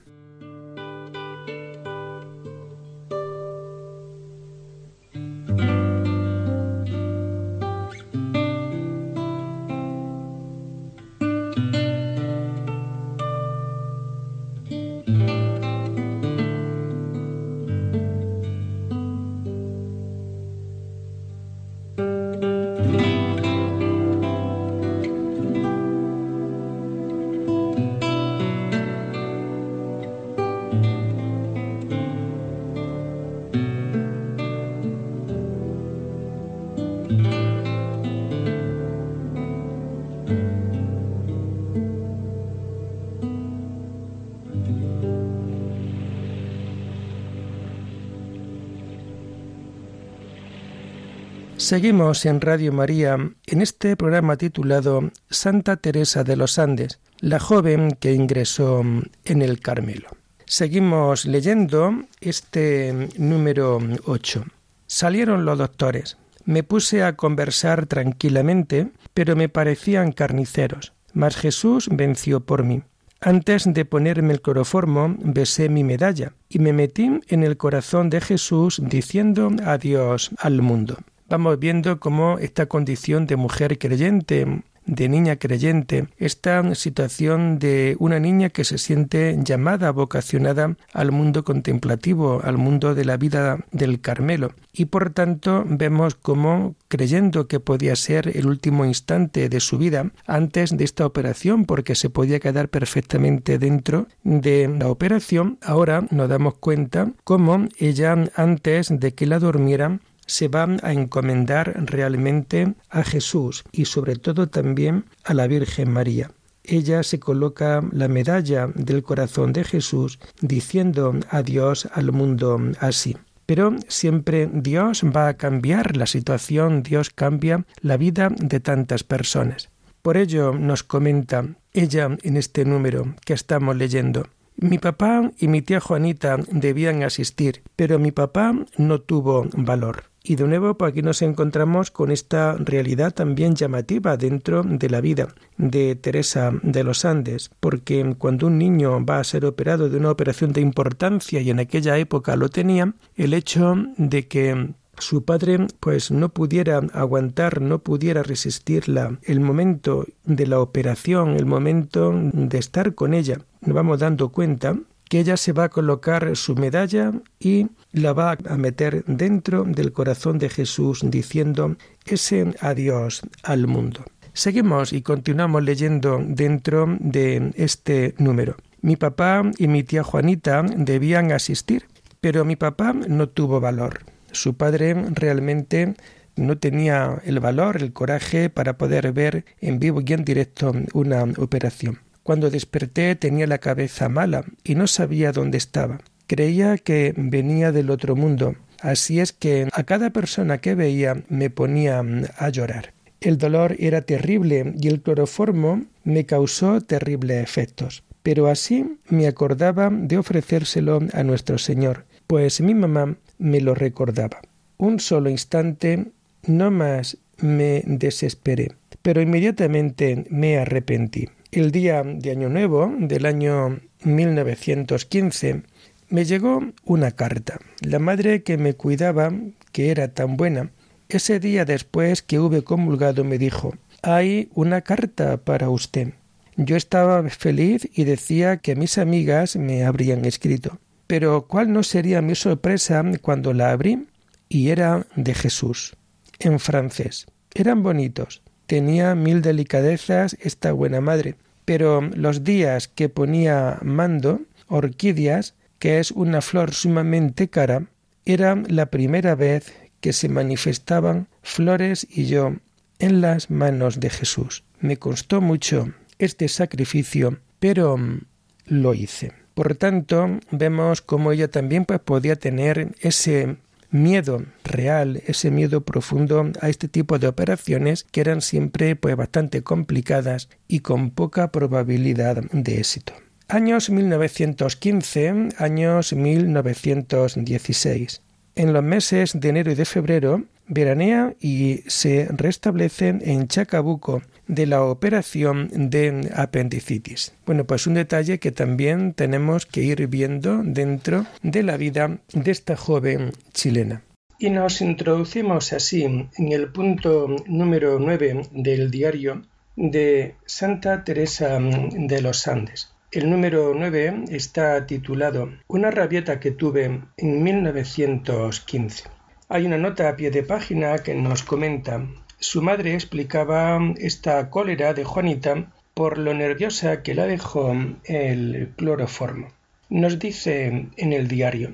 Seguimos 51.69 52.25
en 52.25 52.41
Radio 52.41 52.73
María 52.73 53.19
en 53.47 53.61
este 53.61 53.95
programa 53.95 54.39
titulado 54.39 55.11
Santa 55.29 55.77
Teresa 55.77 56.25
de 56.25 56.35
los 56.35 56.59
Andes, 56.59 56.99
la 57.21 57.39
joven 57.39 57.91
que 58.01 58.15
ingresó 58.15 58.81
en 58.81 59.43
el 59.43 59.61
Carmelo. 59.61 60.09
Seguimos 60.47 61.27
leyendo 61.27 61.93
este 62.23 63.11
número 63.19 63.81
8. 64.07 64.47
Salieron 64.87 65.45
los 65.45 65.59
doctores. 65.59 66.17
Me 66.47 66.63
puse 66.63 67.03
a 67.03 67.17
conversar 67.17 67.85
tranquilamente, 67.85 68.89
pero 69.13 69.37
me 69.37 69.51
parecían 69.51 70.13
carniceros. 70.13 70.95
Mas 71.13 71.37
Jesús 71.37 71.91
venció 71.93 72.41
por 72.41 72.65
mí. 72.65 72.81
Antes 73.21 73.71
de 73.71 73.85
ponerme 73.85 74.33
el 74.33 74.41
cloroformo, 74.41 75.17
besé 75.19 75.69
mi 75.69 75.85
medalla 75.85 76.33
y 76.49 76.61
me 76.61 76.73
metí 76.73 77.11
en 77.29 77.43
el 77.43 77.59
corazón 77.59 78.09
de 78.09 78.23
Jesús 78.23 78.81
diciendo 78.83 79.51
adiós 79.63 80.31
al 80.39 80.63
mundo 80.63 80.97
vamos 81.29 81.59
viendo 81.59 82.01
cómo 82.01 82.39
esta 82.39 82.67
condición 82.67 83.27
de 83.27 83.37
mujer 83.37 83.79
creyente, 83.79 84.63
de 84.89 85.09
niña 85.09 85.37
creyente, 85.37 86.09
esta 86.17 86.75
situación 86.75 87.59
de 87.59 87.95
una 88.01 88.19
niña 88.19 88.49
que 88.49 88.65
se 88.65 88.79
siente 88.79 89.39
llamada, 89.45 89.93
vocacionada 89.93 90.77
al 90.95 91.13
mundo 91.13 91.45
contemplativo, 91.45 92.41
al 92.43 92.57
mundo 92.57 92.95
de 92.95 93.05
la 93.05 93.19
vida 93.19 93.59
del 93.71 94.01
Carmelo. 94.01 94.53
Y 94.73 94.87
por 94.87 95.11
tanto 95.11 95.65
vemos 95.67 96.15
cómo, 96.15 96.75
creyendo 96.89 97.49
que 97.49 97.61
podía 97.61 97.97
ser 97.97 98.37
el 98.37 98.47
último 98.47 98.87
instante 98.87 99.51
de 99.51 99.61
su 99.61 99.77
vida 99.77 100.11
antes 100.27 100.75
de 100.75 100.85
esta 100.85 101.05
operación, 101.05 101.67
porque 101.67 101.95
se 101.95 102.09
podía 102.09 102.41
quedar 102.41 102.71
perfectamente 102.71 103.59
dentro 103.59 104.07
de 104.25 104.75
la 104.79 104.89
operación, 104.89 105.59
ahora 105.63 106.07
nos 106.11 106.31
damos 106.31 106.55
cuenta 106.55 107.13
cómo 107.25 107.67
ella 107.79 108.17
antes 108.37 108.89
de 108.89 109.13
que 109.13 109.27
la 109.27 109.39
durmieran 109.39 110.01
se 110.29 110.47
van 110.47 110.79
a 110.85 110.93
encomendar 110.93 111.75
realmente 111.87 112.75
a 112.89 113.03
Jesús 113.03 113.65
y 113.73 113.87
sobre 113.87 114.15
todo 114.15 114.47
también 114.47 115.07
a 115.25 115.35
la 115.35 115.49
Virgen 115.49 115.91
María. 115.91 116.31
Ella 116.63 117.03
se 117.03 117.19
coloca 117.19 117.83
la 117.93 118.09
medalla 118.09 118.69
del 118.75 119.03
corazón 119.03 119.53
de 119.53 119.65
Jesús 119.65 120.21
diciendo 120.41 121.19
adiós 121.31 121.89
al 121.93 122.13
mundo 122.13 122.61
así. 122.79 123.17
Pero 123.47 123.77
siempre 123.89 124.51
Dios 124.53 125.03
va 125.03 125.29
a 125.29 125.39
cambiar 125.39 125.97
la 125.97 126.07
situación, 126.07 126.83
Dios 126.83 127.09
cambia 127.09 127.65
la 127.81 127.97
vida 127.97 128.29
de 128.29 128.61
tantas 128.61 129.03
personas. 129.03 129.71
Por 130.03 130.19
ello 130.19 130.53
nos 130.53 130.83
comenta 130.83 131.47
ella 131.73 132.11
en 132.23 132.37
este 132.37 132.67
número 132.67 133.15
que 133.25 133.33
estamos 133.33 133.75
leyendo. 133.75 134.29
Mi 134.57 134.79
papá 134.79 135.31
y 135.39 135.49
mi 135.49 135.63
tía 135.63 135.81
Juanita 135.81 136.37
debían 136.51 137.03
asistir, 137.03 137.63
pero 137.77 137.99
mi 137.99 138.11
papá 138.11 138.55
no 138.77 139.01
tuvo 139.01 139.49
valor. 139.57 140.08
Y 140.29 140.37
de 140.37 140.47
nuevo, 140.47 140.75
pues 140.75 140.93
aquí 140.93 141.01
nos 141.01 141.23
encontramos 141.23 141.91
con 141.91 142.11
esta 142.11 142.53
realidad 142.59 143.15
también 143.15 143.55
llamativa 143.55 144.19
dentro 144.19 144.63
de 144.63 144.91
la 144.91 145.01
vida 145.01 145.29
de 145.57 145.97
Teresa 145.97 146.53
de 146.63 146.85
los 146.85 147.07
Andes, 147.07 147.51
porque 147.61 148.15
cuando 148.19 148.49
un 148.49 148.59
niño 148.59 149.03
va 149.07 149.21
a 149.21 149.25
ser 149.25 149.47
operado 149.47 149.89
de 149.89 149.97
una 149.97 150.11
operación 150.11 150.53
de 150.53 150.61
importancia 150.61 151.41
y 151.41 151.49
en 151.49 151.61
aquella 151.61 151.97
época 151.97 152.37
lo 152.37 152.51
tenía, 152.51 152.93
el 153.17 153.33
hecho 153.33 153.75
de 153.97 154.29
que 154.29 154.75
su 154.99 155.25
padre 155.25 155.67
pues 155.81 156.11
no 156.11 156.29
pudiera 156.29 156.77
aguantar, 156.93 157.63
no 157.63 157.79
pudiera 157.79 158.23
resistirla, 158.23 159.19
el 159.23 159.41
momento 159.41 160.05
de 160.25 160.47
la 160.47 160.61
operación, 160.61 161.37
el 161.37 161.47
momento 161.47 162.13
de 162.13 162.59
estar 162.59 162.95
con 162.95 163.15
ella, 163.15 163.39
nos 163.63 163.75
vamos 163.75 164.01
dando 164.01 164.29
cuenta 164.29 164.77
que 165.09 165.21
ella 165.21 165.37
se 165.37 165.53
va 165.53 165.65
a 165.65 165.69
colocar 165.69 166.37
su 166.37 166.55
medalla 166.55 167.13
y 167.41 167.69
la 167.93 168.13
va 168.13 168.37
a 168.49 168.57
meter 168.57 169.05
dentro 169.07 169.65
del 169.65 169.93
corazón 169.93 170.39
de 170.39 170.49
Jesús 170.49 171.01
diciendo 171.05 171.77
ese 172.07 172.55
adiós 172.61 173.23
al 173.43 173.67
mundo. 173.67 174.05
Seguimos 174.33 174.93
y 174.93 175.03
continuamos 175.03 175.65
leyendo 175.65 176.21
dentro 176.25 176.87
de 177.01 177.53
este 177.57 178.15
número. 178.19 178.57
Mi 178.81 178.97
papá 178.97 179.43
y 179.59 179.67
mi 179.67 179.83
tía 179.83 180.05
Juanita 180.05 180.63
debían 180.63 181.33
asistir, 181.33 181.87
pero 182.21 182.45
mi 182.45 182.55
papá 182.55 182.93
no 182.93 183.29
tuvo 183.29 183.61
valor. 183.61 184.01
Su 184.31 184.57
padre 184.57 184.95
realmente 185.11 185.95
no 186.37 186.59
tenía 186.59 187.21
el 187.25 187.41
valor, 187.41 187.79
el 187.83 187.93
coraje 187.93 188.51
para 188.51 188.79
poder 188.79 189.13
ver 189.13 189.45
en 189.61 189.81
vivo 189.81 190.01
y 190.07 190.13
en 190.13 190.25
directo 190.25 190.73
una 190.93 191.25
operación. 191.39 191.99
Cuando 192.29 192.51
desperté 192.51 193.17
tenía 193.17 193.47
la 193.47 193.57
cabeza 193.57 194.11
mala 194.11 194.45
y 194.63 194.75
no 194.75 194.87
sabía 194.87 195.33
dónde 195.33 195.57
estaba. 195.57 196.03
Creía 196.27 196.77
que 196.77 197.15
venía 197.17 197.73
del 197.73 197.89
otro 197.89 198.17
mundo 198.17 198.55
Así 198.83 199.19
es 199.19 199.33
que 199.33 199.67
a 199.73 199.85
cada 199.85 200.11
persona 200.11 200.59
que 200.59 200.75
veía 200.75 201.23
me 201.31 201.49
ponía 201.49 202.05
a 202.37 202.49
llorar. 202.51 202.93
El 203.23 203.39
dolor 203.39 203.77
era 203.79 204.03
terrible 204.03 204.75
y 204.79 204.89
el 204.89 205.01
cloroformo 205.01 205.87
me 206.05 206.27
causó 206.27 206.83
terribles 206.83 207.43
efectos. 207.43 208.05
Pero 208.23 208.49
así 208.49 208.99
me 209.09 209.27
acordaba 209.27 209.89
de 209.91 210.19
ofrecérselo 210.19 211.01
a 211.15 211.23
nuestro 211.23 211.57
Señor, 211.57 212.05
pues 212.27 212.61
mi 212.61 212.75
mamá 212.75 213.17
me 213.39 213.63
lo 213.63 213.75
recordaba. 213.75 214.43
Un 214.77 215.01
solo 215.01 215.31
instante, 215.31 216.09
no 216.47 216.71
más 216.71 217.17
me 217.39 217.85
desesperé, 217.87 218.73
pero 219.01 219.23
inmediatamente 219.23 220.27
me 220.29 220.59
arrepentí. 220.59 221.31
El 221.51 221.73
día 221.73 222.03
de 222.05 222.31
Año 222.31 222.51
Nuevo 222.51 222.93
del 222.99 223.25
año 223.25 223.81
1915 224.05 225.63
me 226.11 226.27
llegó 226.27 226.61
una 226.85 227.13
carta. 227.13 227.59
La 227.81 227.99
madre 227.99 228.43
que 228.43 228.59
me 228.59 228.75
cuidaba, 228.75 229.33
que 229.73 229.91
era 229.91 230.09
tan 230.09 230.37
buena, 230.37 230.73
ese 231.09 231.41
día 231.41 231.65
después 231.65 232.21
que 232.21 232.39
hube 232.39 232.65
comulgado 232.65 233.25
me 233.25 233.39
dijo 233.39 233.75
Hay 234.03 234.51
una 234.53 234.83
carta 234.83 235.39
para 235.39 235.71
usted. 235.71 236.13
Yo 236.57 236.77
estaba 236.77 237.27
feliz 237.31 237.89
y 237.95 238.05
decía 238.05 238.59
que 238.59 238.77
mis 238.77 238.99
amigas 238.99 239.57
me 239.57 239.85
habrían 239.85 240.27
escrito. 240.27 240.79
Pero 241.07 241.47
cuál 241.47 241.73
no 241.73 241.83
sería 241.83 242.21
mi 242.21 242.35
sorpresa 242.35 243.03
cuando 243.23 243.55
la 243.55 243.71
abrí 243.71 244.07
y 244.51 244.69
era 244.69 245.07
de 245.17 245.33
Jesús, 245.33 245.97
en 246.41 246.59
francés. 246.61 247.27
Eran 247.55 247.83
bonitos. 247.83 248.43
Tenía 248.69 249.15
mil 249.15 249.41
delicadezas 249.41 250.37
esta 250.43 250.73
buena 250.73 251.01
madre, 251.01 251.37
pero 251.65 252.03
los 252.03 252.45
días 252.45 252.87
que 252.87 253.09
ponía 253.09 253.79
mando, 253.81 254.43
orquídeas, 254.67 255.55
que 255.79 256.01
es 256.01 256.11
una 256.11 256.43
flor 256.43 256.75
sumamente 256.75 257.49
cara, 257.49 257.87
era 258.27 258.63
la 258.69 258.85
primera 258.91 259.35
vez 259.35 259.73
que 260.03 260.13
se 260.13 260.29
manifestaban 260.29 261.29
flores 261.41 262.07
y 262.11 262.27
yo 262.27 262.57
en 262.99 263.23
las 263.23 263.51
manos 263.51 264.01
de 264.01 264.11
Jesús. 264.11 264.65
Me 264.81 264.99
costó 264.99 265.41
mucho 265.41 265.95
este 266.19 266.47
sacrificio, 266.49 267.39
pero 267.61 267.97
mm, 267.97 268.21
lo 268.67 268.93
hice. 268.93 269.33
Por 269.55 269.77
tanto, 269.77 270.41
vemos 270.51 271.01
cómo 271.01 271.33
ella 271.33 271.49
también 271.49 271.87
pues, 271.87 272.01
podía 272.01 272.37
tener 272.37 272.95
ese 273.01 273.57
miedo 273.91 274.45
real, 274.65 275.23
ese 275.27 275.51
miedo 275.51 275.83
profundo 275.83 276.51
a 276.61 276.69
este 276.69 276.89
tipo 276.89 277.19
de 277.19 277.29
operaciones 277.29 278.05
que 278.05 278.21
eran 278.21 278.43
siempre 278.43 278.97
pues 278.97 279.17
bastante 279.17 279.63
complicadas 279.63 280.49
y 280.67 280.81
con 280.81 281.11
poca 281.11 281.53
probabilidad 281.53 282.43
de 282.53 282.79
éxito. 282.79 283.15
Años 283.49 283.89
1915, 283.89 285.49
años 285.57 286.13
1916. 286.13 288.21
En 288.57 288.73
los 288.73 288.83
meses 288.83 289.41
de 289.41 289.49
enero 289.49 289.73
y 289.73 289.75
de 289.75 289.85
febrero 289.85 290.45
veranea 290.67 291.35
y 291.41 291.83
se 291.87 292.29
restablece 292.31 293.17
en 293.21 293.49
Chacabuco 293.49 294.23
de 294.49 294.67
la 294.67 294.83
operación 294.83 295.69
de 295.91 296.31
apendicitis. 296.35 297.35
Bueno, 297.47 297.65
pues 297.65 297.87
un 297.87 297.95
detalle 297.95 298.41
que 298.41 298.51
también 298.51 299.13
tenemos 299.15 299.67
que 299.67 299.83
ir 299.83 300.09
viendo 300.09 300.63
dentro 300.65 301.27
de 301.43 301.63
la 301.63 301.77
vida 301.77 302.19
de 302.33 302.51
esta 302.51 302.77
joven 302.77 303.33
chilena. 303.53 304.03
Y 304.41 304.51
nos 304.51 304.81
introducimos 304.81 305.73
así 305.73 306.05
en 306.05 306.53
el 306.53 306.73
punto 306.73 307.29
número 307.47 307.99
9 307.99 308.43
del 308.53 308.91
diario 308.91 309.43
de 309.77 310.35
Santa 310.45 311.05
Teresa 311.05 311.59
de 311.61 312.23
los 312.23 312.49
Andes. 312.49 312.93
El 313.11 313.31
número 313.31 313.73
9 313.75 314.25
está 314.31 314.87
titulado 314.87 315.51
Una 315.67 315.91
rabieta 315.91 316.41
que 316.41 316.51
tuve 316.51 317.01
en 317.17 317.43
1915. 317.43 319.05
Hay 319.49 319.65
una 319.67 319.79
nota 319.79 320.09
a 320.09 320.17
pie 320.17 320.31
de 320.31 320.43
página 320.43 320.99
que 320.99 321.15
nos 321.15 321.43
comenta 321.43 322.07
su 322.39 322.63
madre 322.63 322.95
explicaba 322.95 323.81
esta 323.97 324.51
cólera 324.51 324.95
de 324.95 325.05
Juanita 325.05 325.73
por 325.95 326.19
lo 326.19 326.35
nerviosa 326.35 327.03
que 327.03 327.15
la 327.15 327.27
dejó 327.27 327.75
el 328.05 328.73
cloroformo. 328.77 329.49
Nos 329.89 330.19
dice 330.19 330.89
en 330.97 331.13
el 331.13 331.29
diario 331.29 331.73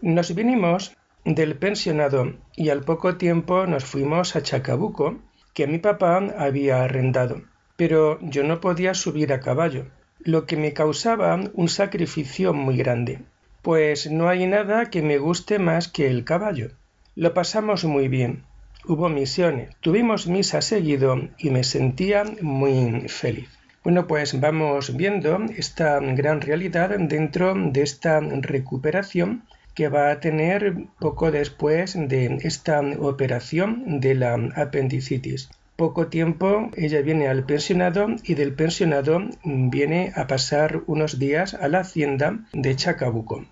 Nos 0.00 0.34
vinimos 0.34 0.96
del 1.24 1.56
pensionado 1.56 2.34
y 2.56 2.70
al 2.70 2.82
poco 2.82 3.16
tiempo 3.16 3.66
nos 3.66 3.84
fuimos 3.84 4.36
a 4.36 4.42
Chacabuco, 4.42 5.20
que 5.54 5.66
mi 5.66 5.78
papá 5.78 6.18
había 6.36 6.82
arrendado. 6.82 7.42
Pero 7.76 8.18
yo 8.20 8.42
no 8.42 8.60
podía 8.60 8.94
subir 8.94 9.32
a 9.32 9.40
caballo 9.40 9.86
lo 10.24 10.46
que 10.46 10.56
me 10.56 10.72
causaba 10.72 11.40
un 11.54 11.68
sacrificio 11.68 12.52
muy 12.52 12.76
grande, 12.76 13.20
pues 13.60 14.10
no 14.10 14.28
hay 14.28 14.46
nada 14.46 14.90
que 14.90 15.02
me 15.02 15.18
guste 15.18 15.58
más 15.58 15.88
que 15.88 16.06
el 16.06 16.24
caballo. 16.24 16.70
Lo 17.14 17.34
pasamos 17.34 17.84
muy 17.84 18.08
bien. 18.08 18.44
Hubo 18.86 19.08
misiones, 19.08 19.74
tuvimos 19.80 20.26
misa 20.26 20.60
seguido 20.60 21.28
y 21.38 21.50
me 21.50 21.64
sentía 21.64 22.24
muy 22.40 23.08
feliz. 23.08 23.48
Bueno, 23.84 24.06
pues 24.06 24.38
vamos 24.40 24.96
viendo 24.96 25.38
esta 25.56 25.98
gran 26.00 26.40
realidad 26.40 26.90
dentro 26.98 27.54
de 27.54 27.82
esta 27.82 28.20
recuperación 28.20 29.44
que 29.74 29.88
va 29.88 30.10
a 30.10 30.20
tener 30.20 30.74
poco 31.00 31.30
después 31.30 31.94
de 31.96 32.38
esta 32.42 32.80
operación 32.80 34.00
de 34.00 34.14
la 34.14 34.34
apendicitis 34.54 35.48
poco 35.82 36.06
tiempo 36.06 36.70
ella 36.76 37.00
viene 37.02 37.26
al 37.26 37.44
pensionado 37.44 38.06
y 38.22 38.34
del 38.34 38.54
pensionado 38.54 39.20
viene 39.42 40.12
a 40.14 40.28
pasar 40.28 40.82
unos 40.86 41.18
días 41.18 41.54
a 41.54 41.66
la 41.66 41.80
hacienda 41.80 42.38
de 42.52 42.76
Chacabuco. 42.76 43.44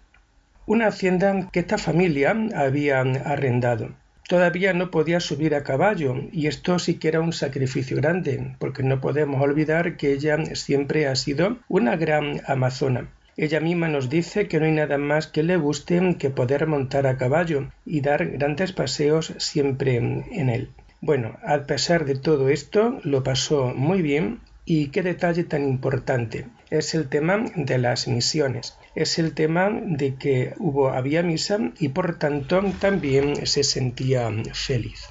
Una 0.65 0.87
hacienda 0.87 1.49
que 1.51 1.59
esta 1.59 1.77
familia 1.77 2.37
había 2.55 3.01
arrendado. 3.01 3.97
Todavía 4.31 4.73
no 4.75 4.93
podía 4.93 5.19
subir 5.19 5.57
a 5.57 5.65
caballo 5.65 6.15
y 6.31 6.47
esto 6.47 6.79
sí 6.79 7.01
que 7.01 7.09
era 7.09 7.21
un 7.21 7.33
sacrificio 7.33 7.97
grande, 7.97 8.55
porque 8.61 8.85
no 8.85 9.01
podemos 9.01 9.43
olvidar 9.43 9.97
que 9.97 10.13
ella 10.13 10.39
siempre 10.55 11.09
ha 11.09 11.17
sido 11.17 11.59
una 11.67 11.97
gran 11.97 12.41
amazona. 12.47 13.09
Ella 13.37 13.59
misma 13.59 13.89
nos 13.89 14.09
dice 14.09 14.47
que 14.47 14.61
no 14.61 14.67
hay 14.67 14.71
nada 14.71 14.99
más 14.99 15.27
que 15.27 15.43
le 15.43 15.57
guste 15.57 16.15
que 16.17 16.31
poder 16.31 16.69
montar 16.69 17.09
a 17.09 17.17
caballo 17.17 17.73
y 17.85 18.03
dar 18.03 18.25
grandes 18.25 18.71
paseos 18.71 19.35
siempre 19.39 19.97
en 19.97 20.49
él. 20.49 20.71
Bueno, 21.01 21.37
a 21.43 21.59
pesar 21.65 22.05
de 22.05 22.15
todo 22.15 22.51
esto, 22.51 23.01
lo 23.03 23.25
pasó 23.25 23.73
muy 23.75 24.01
bien 24.01 24.39
y 24.65 24.91
qué 24.91 25.03
detalle 25.03 25.43
tan 25.43 25.65
importante. 25.65 26.47
Es 26.71 26.95
el 26.95 27.09
tema 27.09 27.47
de 27.57 27.79
las 27.79 28.07
misiones. 28.07 28.79
Es 28.95 29.19
el 29.19 29.35
tema 29.35 29.71
de 29.71 30.17
que 30.17 30.55
hubo, 30.59 30.89
había 30.91 31.23
misa 31.23 31.59
y 31.79 31.91
por 31.91 32.19
tanto 32.19 32.61
también 32.81 33.47
se 33.47 33.63
sentía 33.63 34.31
feliz. 34.53 35.09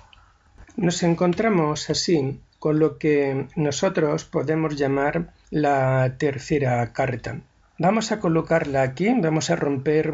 Nos 0.75 1.01
encontramos 1.03 1.89
así 1.89 2.39
con 2.59 2.79
lo 2.79 2.97
que 2.97 3.47
nosotros 3.55 4.25
podemos 4.25 4.75
llamar 4.75 5.33
la 5.49 6.15
tercera 6.17 6.91
carta. 6.91 7.39
Vamos 7.77 8.11
a 8.11 8.19
colocarla 8.19 8.81
aquí, 8.81 9.07
vamos 9.17 9.49
a 9.49 9.55
romper 9.55 10.13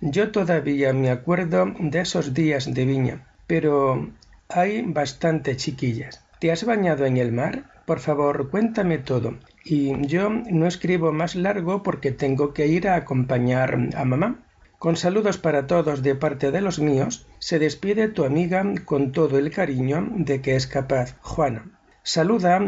Yo 0.00 0.30
todavía 0.30 0.94
me 0.94 1.10
acuerdo 1.10 1.66
de 1.78 2.00
esos 2.00 2.32
días 2.32 2.72
de 2.72 2.86
viña, 2.86 3.26
pero 3.46 4.08
hay 4.48 4.80
bastante 4.80 5.54
chiquillas. 5.54 6.24
¿Te 6.38 6.50
has 6.50 6.64
bañado 6.64 7.04
en 7.04 7.18
el 7.18 7.30
mar? 7.30 7.64
Por 7.84 8.00
favor, 8.00 8.48
cuéntame 8.48 8.96
todo. 8.96 9.34
Y 9.66 10.06
yo 10.06 10.30
no 10.30 10.66
escribo 10.66 11.12
más 11.12 11.34
largo 11.34 11.82
porque 11.82 12.10
tengo 12.10 12.54
que 12.54 12.68
ir 12.68 12.88
a 12.88 12.96
acompañar 12.96 13.90
a 13.94 14.04
mamá. 14.06 14.47
Con 14.78 14.96
saludos 14.96 15.38
para 15.38 15.66
todos 15.66 16.02
de 16.02 16.14
parte 16.14 16.52
de 16.52 16.60
los 16.60 16.78
míos, 16.78 17.26
se 17.40 17.58
despide 17.58 18.06
tu 18.06 18.24
amiga 18.24 18.64
con 18.84 19.10
todo 19.10 19.36
el 19.36 19.50
cariño 19.50 20.06
de 20.14 20.40
que 20.40 20.54
es 20.54 20.68
capaz, 20.68 21.16
Juana. 21.20 21.64
Saluda 22.04 22.60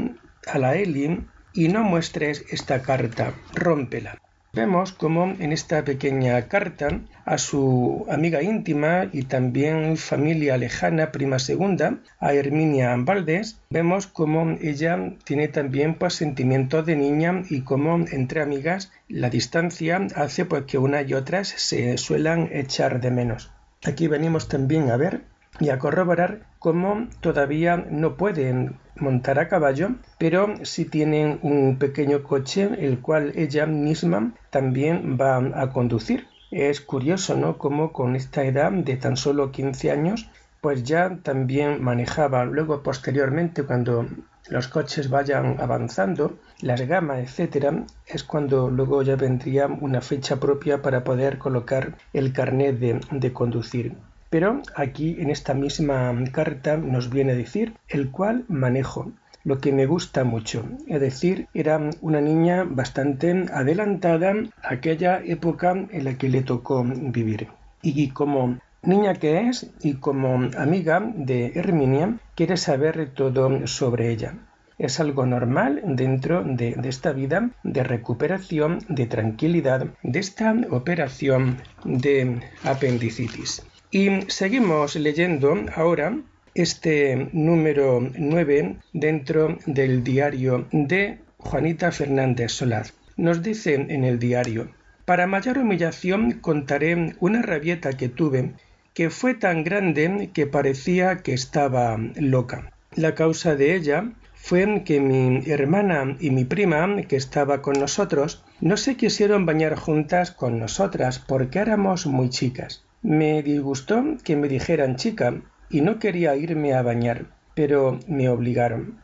a 0.47 0.59
la 0.59 0.75
Eli 0.75 1.25
y 1.53 1.69
no 1.69 1.85
muestres 1.85 2.45
esta 2.51 2.83
carta, 2.83 3.35
rómpela. 3.55 4.19
Vemos 4.53 4.93
como 4.93 5.27
en 5.39 5.53
esta 5.53 5.85
pequeña 5.85 6.49
carta 6.49 7.01
a 7.25 7.39
su 7.39 8.05
amiga 8.11 8.43
íntima 8.43 9.09
y 9.13 9.23
también 9.23 9.97
familia 9.97 10.57
lejana, 10.57 11.13
prima 11.13 11.39
segunda, 11.39 11.99
a 12.19 12.35
Herminia 12.35 12.97
Valdés, 12.99 13.61
vemos 13.71 14.09
como 14.09 14.59
ella 14.61 15.15
tiene 15.23 15.47
también 15.47 15.95
pues 15.95 16.15
sentimientos 16.15 16.85
de 16.85 16.97
niña 16.97 17.45
y 17.49 17.61
como 17.61 18.05
entre 18.11 18.43
amigas 18.43 18.91
la 19.09 19.31
distancia 19.31 20.05
hace 20.17 20.45
pues 20.45 20.65
que 20.65 20.79
una 20.79 21.03
y 21.03 21.15
otras 21.15 21.47
se 21.47 21.97
suelan 21.97 22.49
echar 22.53 23.01
de 23.01 23.13
menos. 23.13 23.53
Aquí 23.85 24.09
venimos 24.09 24.49
también 24.49 24.91
a 24.91 24.97
ver 24.97 25.30
y 25.59 25.71
a 25.71 25.79
corroborar 25.79 26.47
cómo 26.59 27.09
todavía 27.21 27.77
no 27.77 28.17
pueden 28.17 28.79
montar 28.97 29.39
a 29.39 29.49
caballo, 29.49 29.91
pero 30.19 30.55
sí 30.63 30.85
tienen 30.85 31.39
un 31.43 31.79
pequeño 31.79 32.23
coche 32.23 32.71
el 32.79 33.01
cual 33.01 33.33
ella 33.35 33.67
misma 33.67 34.35
también 34.51 35.19
va 35.21 35.39
a 35.61 35.71
conducir. 35.73 36.27
Es 36.51 36.81
curioso, 36.81 37.37
¿no? 37.37 37.59
Cómo 37.59 37.93
con 37.93 38.17
esta 38.17 38.45
edad 38.45 38.73
de 38.73 38.97
tan 38.97 39.17
solo 39.17 39.53
15 39.53 39.91
años, 39.91 40.29
pues 40.61 40.83
ya 40.85 41.19
también 41.23 41.83
manejaba. 41.83 42.45
Luego, 42.45 42.83
posteriormente, 42.83 43.63
cuando 43.63 44.07
los 44.49 44.69
coches 44.69 45.09
vayan 45.11 45.57
avanzando, 45.61 46.39
las 46.61 46.81
gamas, 46.83 47.21
etcétera, 47.21 47.85
es 48.07 48.25
cuando 48.25 48.69
luego 48.69 49.03
ya 49.03 49.17
vendría 49.17 49.67
una 49.69 50.01
fecha 50.01 50.41
propia 50.41 50.83
para 50.83 51.05
poder 51.05 51.39
colocar 51.39 51.97
el 52.13 52.33
carnet 52.33 52.79
de, 52.79 53.01
de 53.13 53.33
conducir. 53.33 53.97
Pero 54.31 54.63
aquí 54.77 55.17
en 55.19 55.29
esta 55.29 55.55
misma 55.55 56.15
carta 56.33 56.77
nos 56.77 57.11
viene 57.11 57.33
a 57.33 57.37
decir 57.37 57.75
el 57.89 58.11
cual 58.11 58.45
manejo, 58.49 59.13
lo 59.45 59.59
que 59.59 59.73
me 59.73 59.87
gusta 59.87 60.25
mucho. 60.25 60.65
Es 60.87 61.01
decir, 61.01 61.49
era 61.55 61.81
una 62.01 62.21
niña 62.21 62.65
bastante 62.65 63.47
adelantada 63.53 64.35
a 64.63 64.75
aquella 64.75 65.21
época 65.25 65.73
en 65.73 66.05
la 66.05 66.15
que 66.17 66.29
le 66.29 66.43
tocó 66.43 66.85
vivir. 66.85 67.49
Y 67.83 68.11
como 68.11 68.59
niña 68.83 69.15
que 69.15 69.49
es 69.49 69.71
y 69.83 69.95
como 69.95 70.49
amiga 70.57 71.01
de 71.15 71.53
Herminia, 71.55 72.19
quiere 72.35 72.57
saber 72.57 73.11
todo 73.15 73.67
sobre 73.67 74.11
ella. 74.11 74.35
Es 74.79 74.99
algo 75.01 75.27
normal 75.27 75.83
dentro 75.85 76.43
de, 76.43 76.75
de 76.75 76.89
esta 76.89 77.13
vida 77.13 77.51
de 77.63 77.83
recuperación, 77.83 78.79
de 78.89 79.07
tranquilidad, 79.07 79.89
de 80.03 80.19
esta 80.19 80.55
operación 80.71 81.59
de 81.85 82.41
apendicitis. 82.65 83.63
Y 83.93 84.09
seguimos 84.29 84.95
leyendo 84.95 85.65
ahora 85.75 86.17
este 86.55 87.29
número 87.33 88.01
9 88.17 88.77
dentro 88.93 89.59
del 89.67 90.05
diario 90.05 90.69
de 90.71 91.19
Juanita 91.39 91.91
Fernández 91.91 92.53
Solaz. 92.53 92.95
Nos 93.17 93.43
dice 93.43 93.75
en 93.75 94.05
el 94.05 94.21
diario, 94.21 94.71
para 95.05 95.27
mayor 95.27 95.59
humillación 95.59 96.39
contaré 96.41 97.17
una 97.19 97.43
rabieta 97.43 97.95
que 97.95 98.09
tuve 98.09 98.53
que 98.95 99.11
fue 99.11 99.35
tan 99.35 99.65
grande 99.65 100.31
que 100.33 100.47
parecía 100.47 101.17
que 101.17 101.35
estaba 101.35 101.99
loca. 102.15 102.73
La 102.95 103.17
causa 103.17 103.57
de 103.57 103.75
ella 103.75 104.13
fue 104.37 104.85
que 104.85 105.01
mi 105.01 105.51
hermana 105.51 106.17
y 106.21 106.31
mi 106.31 106.45
prima, 106.45 106.97
que 107.09 107.17
estaba 107.17 107.61
con 107.61 107.75
nosotros, 107.81 108.45
no 108.61 108.77
se 108.77 108.97
quisieron 108.97 109.47
bañar 109.47 109.75
juntas 109.75 110.31
con 110.31 110.61
nosotras 110.61 111.19
porque 111.19 111.59
éramos 111.59 112.07
muy 112.07 112.31
chicas. 112.31 112.85
Me 113.03 113.43
disgustó 113.43 114.05
que 114.23 114.37
me 114.37 114.47
dijeran 114.47 114.97
chica 114.97 115.41
y 115.71 115.81
no 115.81 115.99
quería 115.99 116.37
irme 116.37 116.75
a 116.75 116.83
bañar, 116.83 117.27
pero 117.55 117.99
me 118.07 118.29
obligaron. 118.29 118.99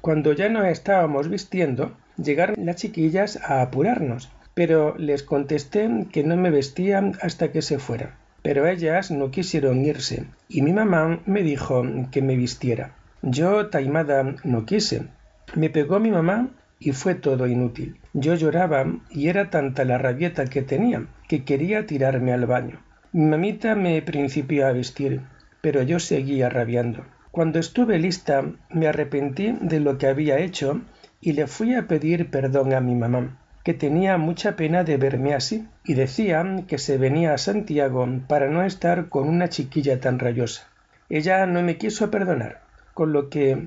Cuando 0.00 0.32
ya 0.32 0.48
nos 0.48 0.66
estábamos 0.66 1.28
vistiendo, 1.28 1.96
llegaron 2.16 2.64
las 2.64 2.76
chiquillas 2.76 3.40
a 3.42 3.60
apurarnos, 3.60 4.30
pero 4.54 4.96
les 4.98 5.24
contesté 5.24 5.90
que 6.12 6.22
no 6.22 6.36
me 6.36 6.50
vestían 6.50 7.16
hasta 7.22 7.50
que 7.50 7.60
se 7.60 7.80
fuera. 7.80 8.18
Pero 8.42 8.68
ellas 8.68 9.10
no 9.10 9.32
quisieron 9.32 9.84
irse, 9.84 10.26
y 10.48 10.62
mi 10.62 10.72
mamá 10.72 11.20
me 11.26 11.42
dijo 11.42 11.82
que 12.12 12.22
me 12.22 12.36
vistiera. 12.36 12.94
Yo, 13.20 13.66
taimada, 13.66 14.36
no 14.44 14.64
quise. 14.64 15.08
Me 15.56 15.70
pegó 15.70 15.98
mi 15.98 16.12
mamá 16.12 16.50
y 16.78 16.92
fue 16.92 17.16
todo 17.16 17.48
inútil. 17.48 17.98
Yo 18.14 18.34
lloraba 18.36 18.86
y 19.10 19.28
era 19.28 19.50
tanta 19.50 19.84
la 19.84 19.98
rabieta 19.98 20.46
que 20.46 20.62
tenía 20.62 21.06
que 21.28 21.44
quería 21.44 21.86
tirarme 21.86 22.32
al 22.32 22.46
baño. 22.46 22.80
Mi 23.12 23.24
mamita 23.24 23.74
me 23.74 24.00
principió 24.02 24.68
a 24.68 24.72
vestir, 24.72 25.20
pero 25.60 25.82
yo 25.82 25.98
seguía 25.98 26.48
rabiando. 26.48 27.04
Cuando 27.32 27.58
estuve 27.58 27.98
lista, 27.98 28.44
me 28.70 28.86
arrepentí 28.86 29.52
de 29.60 29.80
lo 29.80 29.98
que 29.98 30.06
había 30.06 30.38
hecho 30.38 30.80
y 31.20 31.32
le 31.32 31.48
fui 31.48 31.74
a 31.74 31.88
pedir 31.88 32.30
perdón 32.30 32.72
a 32.72 32.80
mi 32.80 32.94
mamá, 32.94 33.36
que 33.64 33.74
tenía 33.74 34.16
mucha 34.16 34.54
pena 34.54 34.84
de 34.84 34.96
verme 34.96 35.34
así, 35.34 35.66
y 35.84 35.94
decía 35.94 36.44
que 36.68 36.78
se 36.78 36.98
venía 36.98 37.34
a 37.34 37.38
Santiago 37.38 38.06
para 38.28 38.48
no 38.48 38.62
estar 38.62 39.08
con 39.08 39.28
una 39.28 39.48
chiquilla 39.48 40.00
tan 40.00 40.20
rayosa. 40.20 40.68
Ella 41.08 41.46
no 41.46 41.62
me 41.62 41.78
quiso 41.78 42.12
perdonar, 42.12 42.60
con 42.94 43.12
lo 43.12 43.28
que 43.28 43.66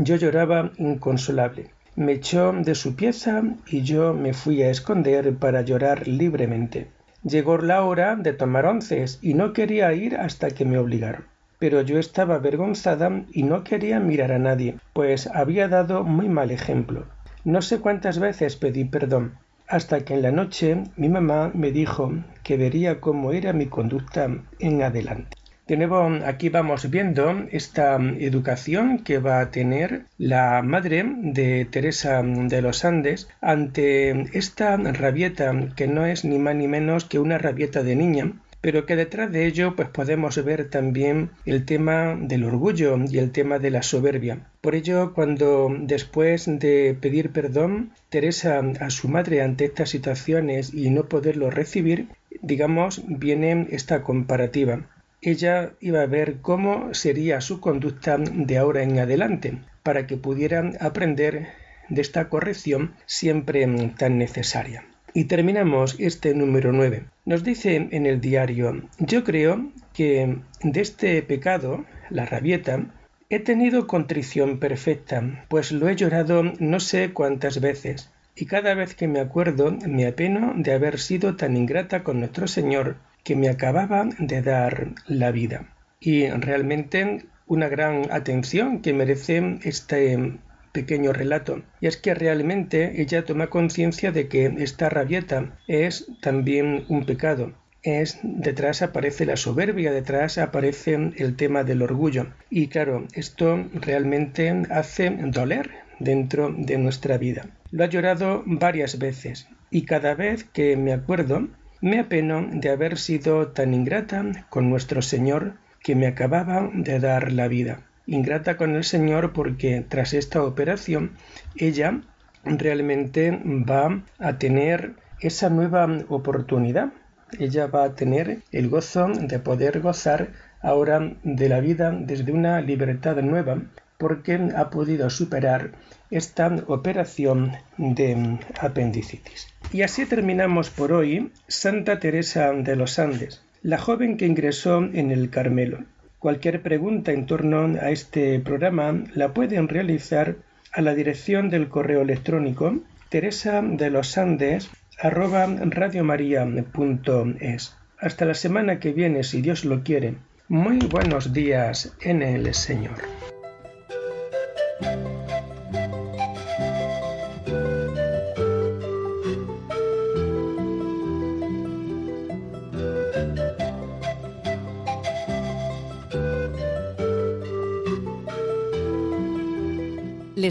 yo 0.00 0.16
lloraba 0.16 0.70
inconsolable. 0.76 1.70
Me 1.96 2.12
echó 2.12 2.52
de 2.52 2.74
su 2.74 2.94
pieza 2.94 3.42
y 3.66 3.80
yo 3.84 4.12
me 4.12 4.34
fui 4.34 4.62
a 4.62 4.68
esconder 4.68 5.34
para 5.36 5.62
llorar 5.62 6.06
libremente. 6.06 6.88
Llegó 7.24 7.56
la 7.58 7.84
hora 7.84 8.16
de 8.16 8.32
tomar 8.32 8.66
onces 8.66 9.20
y 9.22 9.34
no 9.34 9.52
quería 9.52 9.92
ir 9.92 10.16
hasta 10.16 10.50
que 10.50 10.64
me 10.64 10.78
obligaron. 10.78 11.24
Pero 11.60 11.80
yo 11.80 12.00
estaba 12.00 12.34
avergonzada 12.34 13.24
y 13.30 13.44
no 13.44 13.62
quería 13.62 14.00
mirar 14.00 14.32
a 14.32 14.40
nadie, 14.40 14.78
pues 14.92 15.28
había 15.28 15.68
dado 15.68 16.02
muy 16.02 16.28
mal 16.28 16.50
ejemplo. 16.50 17.06
No 17.44 17.62
sé 17.62 17.78
cuántas 17.78 18.18
veces 18.18 18.56
pedí 18.56 18.84
perdón, 18.84 19.38
hasta 19.68 20.04
que 20.04 20.14
en 20.14 20.22
la 20.22 20.32
noche 20.32 20.82
mi 20.96 21.08
mamá 21.08 21.52
me 21.54 21.70
dijo 21.70 22.12
que 22.42 22.56
vería 22.56 23.00
cómo 23.00 23.32
era 23.32 23.52
mi 23.52 23.66
conducta 23.66 24.28
en 24.58 24.82
adelante. 24.82 25.41
De 25.72 25.78
nuevo, 25.78 26.06
aquí 26.26 26.50
vamos 26.50 26.90
viendo 26.90 27.46
esta 27.50 27.96
educación 27.96 28.98
que 28.98 29.16
va 29.16 29.40
a 29.40 29.50
tener 29.50 30.04
la 30.18 30.60
madre 30.60 31.02
de 31.16 31.64
Teresa 31.64 32.22
de 32.22 32.60
los 32.60 32.84
Andes 32.84 33.30
ante 33.40 34.36
esta 34.36 34.76
rabieta 34.76 35.70
que 35.74 35.88
no 35.88 36.04
es 36.04 36.26
ni 36.26 36.38
más 36.38 36.56
ni 36.56 36.68
menos 36.68 37.06
que 37.06 37.18
una 37.18 37.38
rabieta 37.38 37.82
de 37.82 37.96
niña, 37.96 38.34
pero 38.60 38.84
que 38.84 38.96
detrás 38.96 39.32
de 39.32 39.46
ello 39.46 39.74
pues 39.74 39.88
podemos 39.88 40.44
ver 40.44 40.68
también 40.68 41.30
el 41.46 41.64
tema 41.64 42.18
del 42.20 42.44
orgullo 42.44 42.98
y 43.10 43.16
el 43.16 43.30
tema 43.30 43.58
de 43.58 43.70
la 43.70 43.82
soberbia. 43.82 44.40
Por 44.60 44.74
ello, 44.74 45.14
cuando 45.14 45.74
después 45.80 46.44
de 46.46 46.98
pedir 47.00 47.30
perdón, 47.30 47.92
Teresa 48.10 48.60
a 48.78 48.90
su 48.90 49.08
madre 49.08 49.40
ante 49.40 49.64
estas 49.64 49.88
situaciones 49.88 50.74
y 50.74 50.90
no 50.90 51.08
poderlo 51.08 51.48
recibir, 51.48 52.08
digamos, 52.42 53.02
viene 53.06 53.68
esta 53.70 54.02
comparativa 54.02 54.82
ella 55.22 55.74
iba 55.80 56.02
a 56.02 56.06
ver 56.06 56.38
cómo 56.42 56.92
sería 56.94 57.40
su 57.40 57.60
conducta 57.60 58.18
de 58.18 58.58
ahora 58.58 58.82
en 58.82 58.98
adelante, 58.98 59.58
para 59.84 60.06
que 60.06 60.16
pudieran 60.16 60.76
aprender 60.80 61.48
de 61.88 62.00
esta 62.00 62.28
corrección 62.28 62.94
siempre 63.06 63.66
tan 63.96 64.18
necesaria. 64.18 64.84
Y 65.14 65.24
terminamos 65.24 65.96
este 66.00 66.34
número 66.34 66.72
9. 66.72 67.04
Nos 67.24 67.44
dice 67.44 67.88
en 67.90 68.06
el 68.06 68.20
diario, 68.20 68.82
yo 68.98 69.22
creo 69.22 69.70
que 69.92 70.38
de 70.62 70.80
este 70.80 71.22
pecado, 71.22 71.84
la 72.10 72.26
rabieta, 72.26 72.86
he 73.28 73.38
tenido 73.38 73.86
contrición 73.86 74.58
perfecta, 74.58 75.44
pues 75.48 75.70
lo 75.70 75.88
he 75.88 75.96
llorado 75.96 76.42
no 76.58 76.80
sé 76.80 77.12
cuántas 77.12 77.60
veces. 77.60 78.10
y 78.34 78.46
cada 78.46 78.72
vez 78.72 78.94
que 78.94 79.08
me 79.08 79.20
acuerdo 79.20 79.76
me 79.86 80.06
apeno 80.06 80.54
de 80.56 80.72
haber 80.72 80.98
sido 80.98 81.36
tan 81.36 81.54
ingrata 81.54 82.02
con 82.02 82.18
nuestro 82.18 82.48
Señor 82.48 82.96
que 83.24 83.36
me 83.36 83.48
acababa 83.48 84.08
de 84.18 84.42
dar 84.42 84.92
la 85.06 85.30
vida. 85.30 85.74
Y 86.00 86.28
realmente 86.28 87.26
una 87.46 87.68
gran 87.68 88.10
atención 88.10 88.80
que 88.80 88.92
merece 88.92 89.58
este 89.62 90.38
pequeño 90.72 91.12
relato. 91.12 91.62
Y 91.80 91.86
es 91.86 91.96
que 91.96 92.14
realmente 92.14 93.00
ella 93.00 93.24
toma 93.24 93.48
conciencia 93.48 94.10
de 94.10 94.28
que 94.28 94.46
esta 94.58 94.88
rabieta 94.88 95.58
es 95.68 96.06
también 96.20 96.84
un 96.88 97.04
pecado. 97.04 97.52
Es 97.82 98.20
detrás 98.22 98.80
aparece 98.80 99.26
la 99.26 99.36
soberbia, 99.36 99.92
detrás 99.92 100.38
aparece 100.38 101.12
el 101.16 101.36
tema 101.36 101.64
del 101.64 101.82
orgullo. 101.82 102.28
Y 102.48 102.68
claro, 102.68 103.06
esto 103.12 103.68
realmente 103.74 104.62
hace 104.70 105.10
doler 105.10 105.70
dentro 105.98 106.54
de 106.56 106.78
nuestra 106.78 107.18
vida. 107.18 107.46
Lo 107.70 107.84
ha 107.84 107.88
llorado 107.88 108.42
varias 108.46 108.98
veces 108.98 109.48
y 109.70 109.82
cada 109.82 110.14
vez 110.14 110.44
que 110.44 110.76
me 110.76 110.92
acuerdo 110.92 111.48
me 111.82 111.98
apeno 111.98 112.46
de 112.52 112.70
haber 112.70 112.96
sido 112.96 113.48
tan 113.48 113.74
ingrata 113.74 114.24
con 114.50 114.70
nuestro 114.70 115.02
Señor 115.02 115.54
que 115.82 115.96
me 115.96 116.06
acababa 116.06 116.70
de 116.72 117.00
dar 117.00 117.32
la 117.32 117.48
vida. 117.48 117.80
Ingrata 118.06 118.56
con 118.56 118.76
el 118.76 118.84
Señor 118.84 119.32
porque 119.32 119.84
tras 119.86 120.14
esta 120.14 120.44
operación 120.44 121.10
ella 121.56 122.00
realmente 122.44 123.32
va 123.44 124.02
a 124.20 124.38
tener 124.38 124.94
esa 125.20 125.50
nueva 125.50 125.88
oportunidad. 126.08 126.92
Ella 127.38 127.66
va 127.66 127.82
a 127.84 127.94
tener 127.96 128.42
el 128.52 128.68
gozo 128.68 129.08
de 129.08 129.40
poder 129.40 129.80
gozar 129.80 130.30
ahora 130.60 131.16
de 131.24 131.48
la 131.48 131.58
vida 131.58 131.90
desde 131.90 132.30
una 132.30 132.60
libertad 132.60 133.16
nueva 133.22 133.60
porque 133.98 134.50
ha 134.56 134.70
podido 134.70 135.10
superar 135.10 135.72
esta 136.12 136.54
operación 136.68 137.52
de 137.78 138.38
apendicitis. 138.60 139.48
Y 139.72 139.82
así 139.82 140.06
terminamos 140.06 140.70
por 140.70 140.92
hoy 140.92 141.32
Santa 141.48 141.98
Teresa 141.98 142.52
de 142.52 142.76
los 142.76 142.98
Andes, 142.98 143.42
la 143.62 143.78
joven 143.78 144.16
que 144.16 144.26
ingresó 144.26 144.84
en 144.84 145.10
el 145.10 145.30
Carmelo. 145.30 145.80
Cualquier 146.18 146.62
pregunta 146.62 147.12
en 147.12 147.26
torno 147.26 147.78
a 147.80 147.90
este 147.90 148.38
programa 148.38 149.02
la 149.14 149.34
pueden 149.34 149.68
realizar 149.68 150.36
a 150.72 150.82
la 150.82 150.94
dirección 150.94 151.50
del 151.50 151.68
correo 151.68 152.02
electrónico 152.02 152.78
teresa 153.08 153.62
de 153.62 153.90
los 153.90 154.16
Andes 154.16 154.70
arroba 155.00 155.46
radiomaria.es. 155.46 157.76
Hasta 157.98 158.24
la 158.24 158.34
semana 158.34 158.78
que 158.78 158.92
viene, 158.92 159.24
si 159.24 159.42
Dios 159.42 159.64
lo 159.64 159.82
quiere. 159.82 160.14
Muy 160.48 160.78
buenos 160.78 161.32
días 161.32 161.92
en 162.00 162.22
el 162.22 162.54
Señor. 162.54 162.98